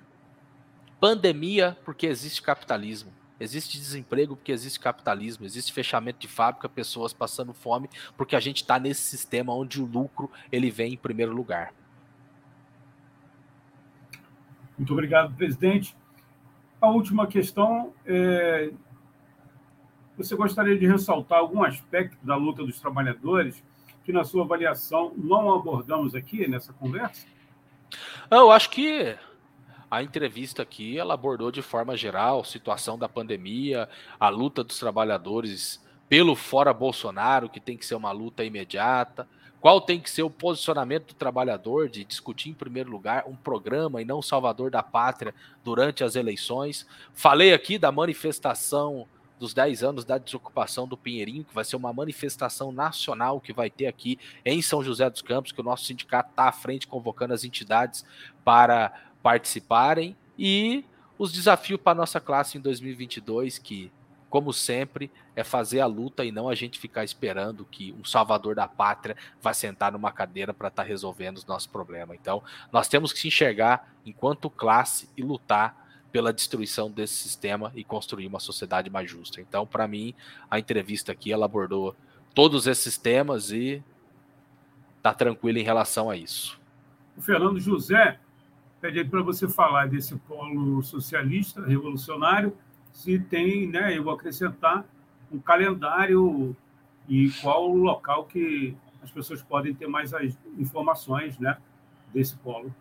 [1.00, 3.12] pandemia porque existe capitalismo.
[3.40, 8.58] Existe desemprego porque existe capitalismo, existe fechamento de fábrica, pessoas passando fome, porque a gente
[8.58, 11.72] está nesse sistema onde o lucro ele vem em primeiro lugar.
[14.80, 15.94] Muito obrigado, presidente.
[16.80, 18.70] A última questão é:
[20.16, 23.62] você gostaria de ressaltar algum aspecto da luta dos trabalhadores
[24.02, 27.26] que, na sua avaliação, não abordamos aqui nessa conversa?
[28.30, 29.14] Eu acho que
[29.90, 33.86] a entrevista aqui ela abordou de forma geral a situação da pandemia,
[34.18, 35.78] a luta dos trabalhadores
[36.08, 39.28] pelo fora Bolsonaro, que tem que ser uma luta imediata,
[39.60, 44.00] qual tem que ser o posicionamento do trabalhador de discutir, em primeiro lugar, um programa
[44.00, 46.86] e não salvador da pátria durante as eleições.
[47.12, 49.06] Falei aqui da manifestação
[49.38, 53.70] dos 10 anos da desocupação do Pinheirinho, que vai ser uma manifestação nacional que vai
[53.70, 57.32] ter aqui em São José dos Campos, que o nosso sindicato está à frente convocando
[57.32, 58.04] as entidades
[58.44, 58.92] para
[59.22, 60.16] participarem.
[60.38, 60.84] E
[61.18, 63.90] os desafios para a nossa classe em 2022, que
[64.30, 68.54] como sempre, é fazer a luta e não a gente ficar esperando que um salvador
[68.54, 72.16] da pátria vai sentar numa cadeira para estar tá resolvendo os nossos problemas.
[72.18, 72.40] Então,
[72.72, 78.28] nós temos que se enxergar enquanto classe e lutar pela destruição desse sistema e construir
[78.28, 79.40] uma sociedade mais justa.
[79.40, 80.14] Então, para mim,
[80.48, 81.94] a entrevista aqui ela abordou
[82.32, 83.82] todos esses temas e
[85.02, 86.58] tá tranquilo em relação a isso.
[87.16, 88.18] O Fernando José
[88.80, 92.56] pede para você falar desse polo socialista revolucionário
[92.92, 94.84] se tem, né, eu vou acrescentar
[95.32, 96.56] um calendário
[97.08, 101.56] e qual o local que as pessoas podem ter mais as informações, né,
[102.12, 102.74] desse polo.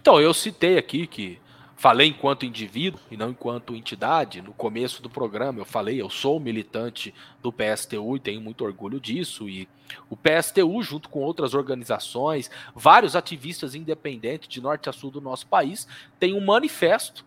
[0.00, 1.38] Então, eu citei aqui que
[1.78, 4.42] falei enquanto indivíduo e não enquanto entidade.
[4.42, 8.98] No começo do programa eu falei, eu sou militante do PSTU e tenho muito orgulho
[8.98, 9.48] disso.
[9.48, 9.68] E
[10.10, 15.46] o PSTU, junto com outras organizações, vários ativistas independentes de norte a sul do nosso
[15.46, 15.86] país,
[16.18, 17.24] tem um manifesto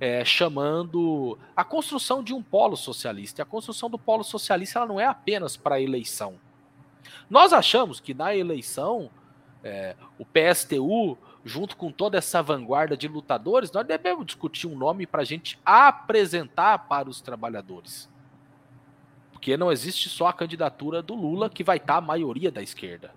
[0.00, 3.40] é, chamando a construção de um polo socialista.
[3.40, 6.34] E a construção do polo socialista ela não é apenas para a eleição.
[7.28, 9.10] Nós achamos que na eleição
[9.62, 15.06] é, o PSTU, junto com toda essa vanguarda de lutadores, nós devemos discutir um nome
[15.06, 18.08] para a gente apresentar para os trabalhadores.
[19.32, 22.62] Porque não existe só a candidatura do Lula que vai estar tá a maioria da
[22.62, 23.14] esquerda.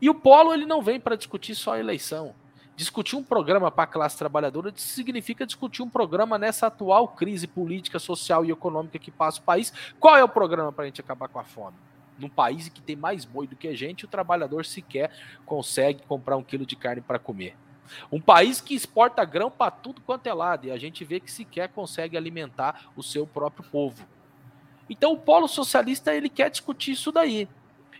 [0.00, 2.34] E o polo ele não vem para discutir só a eleição
[2.76, 7.98] Discutir um programa para a classe trabalhadora significa discutir um programa nessa atual crise política,
[7.98, 9.72] social e econômica que passa o país.
[9.98, 11.76] Qual é o programa para a gente acabar com a fome?
[12.18, 15.10] Num país que tem mais boi do que a gente, o trabalhador sequer
[15.46, 17.56] consegue comprar um quilo de carne para comer.
[18.12, 21.32] Um país que exporta grão para tudo quanto é lado e a gente vê que
[21.32, 24.06] sequer consegue alimentar o seu próprio povo.
[24.90, 27.48] Então o polo socialista ele quer discutir isso daí.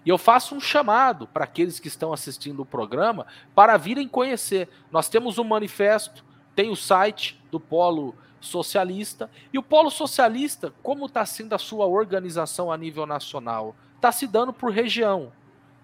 [0.06, 3.26] E eu faço um chamado para aqueles que estão assistindo o programa
[3.56, 4.68] para virem conhecer.
[4.92, 9.28] Nós temos um manifesto, tem o site do Polo Socialista.
[9.52, 13.74] E o Polo Socialista, como está sendo a sua organização a nível nacional?
[13.96, 15.32] Está se dando por região.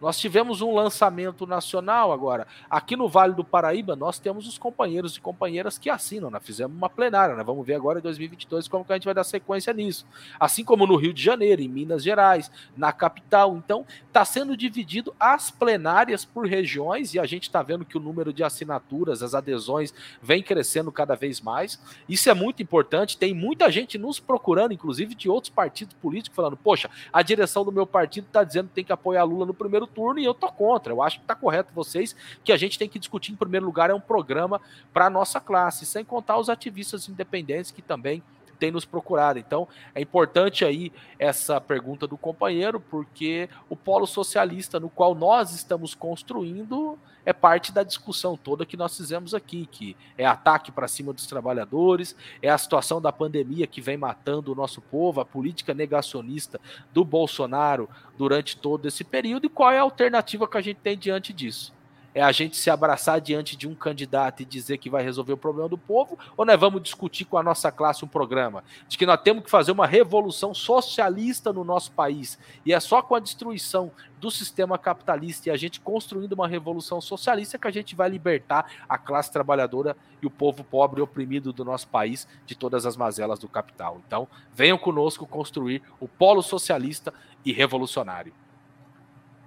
[0.03, 2.45] Nós tivemos um lançamento nacional agora.
[2.69, 6.29] Aqui no Vale do Paraíba, nós temos os companheiros e companheiras que assinam.
[6.29, 7.45] Nós fizemos uma plenária, né?
[7.45, 10.05] vamos ver agora em 2022 como que a gente vai dar sequência nisso.
[10.41, 13.57] Assim como no Rio de Janeiro, em Minas Gerais, na capital.
[13.57, 18.01] Então, está sendo dividido as plenárias por regiões e a gente está vendo que o
[18.01, 21.81] número de assinaturas, as adesões, vem crescendo cada vez mais.
[22.09, 23.17] Isso é muito importante.
[23.17, 27.71] Tem muita gente nos procurando, inclusive de outros partidos políticos, falando: poxa, a direção do
[27.71, 30.49] meu partido está dizendo que tem que apoiar Lula no primeiro turno e eu tô
[30.49, 30.93] contra.
[30.93, 32.15] Eu acho que tá correto vocês
[32.45, 34.61] que a gente tem que discutir em primeiro lugar é um programa
[34.93, 38.23] para nossa classe, sem contar os ativistas independentes que também
[38.63, 39.41] tem nos procurado.
[39.41, 45.53] Então, é importante aí essa pergunta do companheiro, porque o polo socialista no qual nós
[45.53, 46.97] estamos construindo
[47.27, 51.27] é parte da discussão toda que nós fizemos aqui, que é ataque para cima dos
[51.27, 56.61] trabalhadores, é a situação da pandemia que vem matando o nosso povo, a política negacionista
[56.93, 60.97] do Bolsonaro durante todo esse período e qual é a alternativa que a gente tem
[60.97, 61.82] diante disso
[62.15, 65.37] é a gente se abraçar diante de um candidato e dizer que vai resolver o
[65.37, 69.07] problema do povo, ou nós vamos discutir com a nossa classe um programa de que
[69.07, 73.21] nós temos que fazer uma revolução socialista no nosso país, e é só com a
[73.21, 73.91] destruição
[74.21, 78.71] do sistema capitalista e a gente construindo uma revolução socialista que a gente vai libertar
[78.89, 82.97] a classe trabalhadora e o povo pobre e oprimido do nosso país de todas as
[82.97, 84.01] mazelas do capital.
[84.07, 87.13] Então, venham conosco construir o polo socialista
[87.45, 88.33] e revolucionário.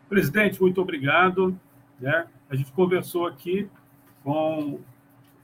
[0.09, 1.57] Presidente, muito obrigado.
[1.99, 2.25] Né?
[2.49, 3.69] A gente conversou aqui
[4.23, 4.79] com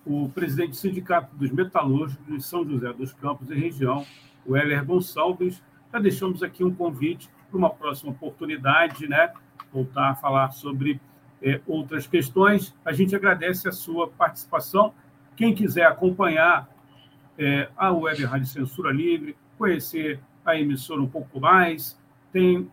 [0.06, 4.06] o presidente do Sindicato dos Metalúrgicos de São José dos Campos e região,
[4.46, 5.62] o Heller Gonçalves.
[5.92, 9.32] Já deixamos aqui um convite para uma próxima oportunidade, né?
[9.72, 11.00] voltar a falar sobre
[11.42, 12.76] é, outras questões.
[12.84, 14.94] A gente agradece a sua participação.
[15.36, 16.70] Quem quiser acompanhar
[17.38, 22.00] é, a Web Rádio Censura Livre, conhecer a emissora um pouco mais,
[22.32, 22.70] tem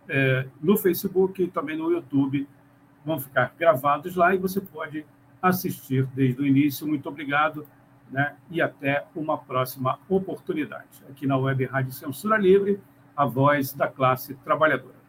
[0.08, 2.48] é, no Facebook e também no YouTube
[3.04, 5.06] vão ficar gravados lá e você pode
[5.42, 6.86] assistir desde o início.
[6.86, 7.66] Muito obrigado
[8.10, 8.36] né?
[8.50, 10.88] e até uma próxima oportunidade.
[11.08, 12.80] Aqui na Web Rádio Censura Livre,
[13.16, 15.00] a voz da classe trabalhadora.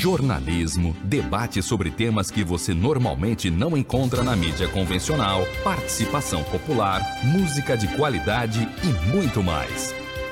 [0.00, 7.76] jornalismo, debate sobre temas que você normalmente não encontra na mídia convencional, participação popular, música
[7.76, 9.94] de qualidade e muito mais.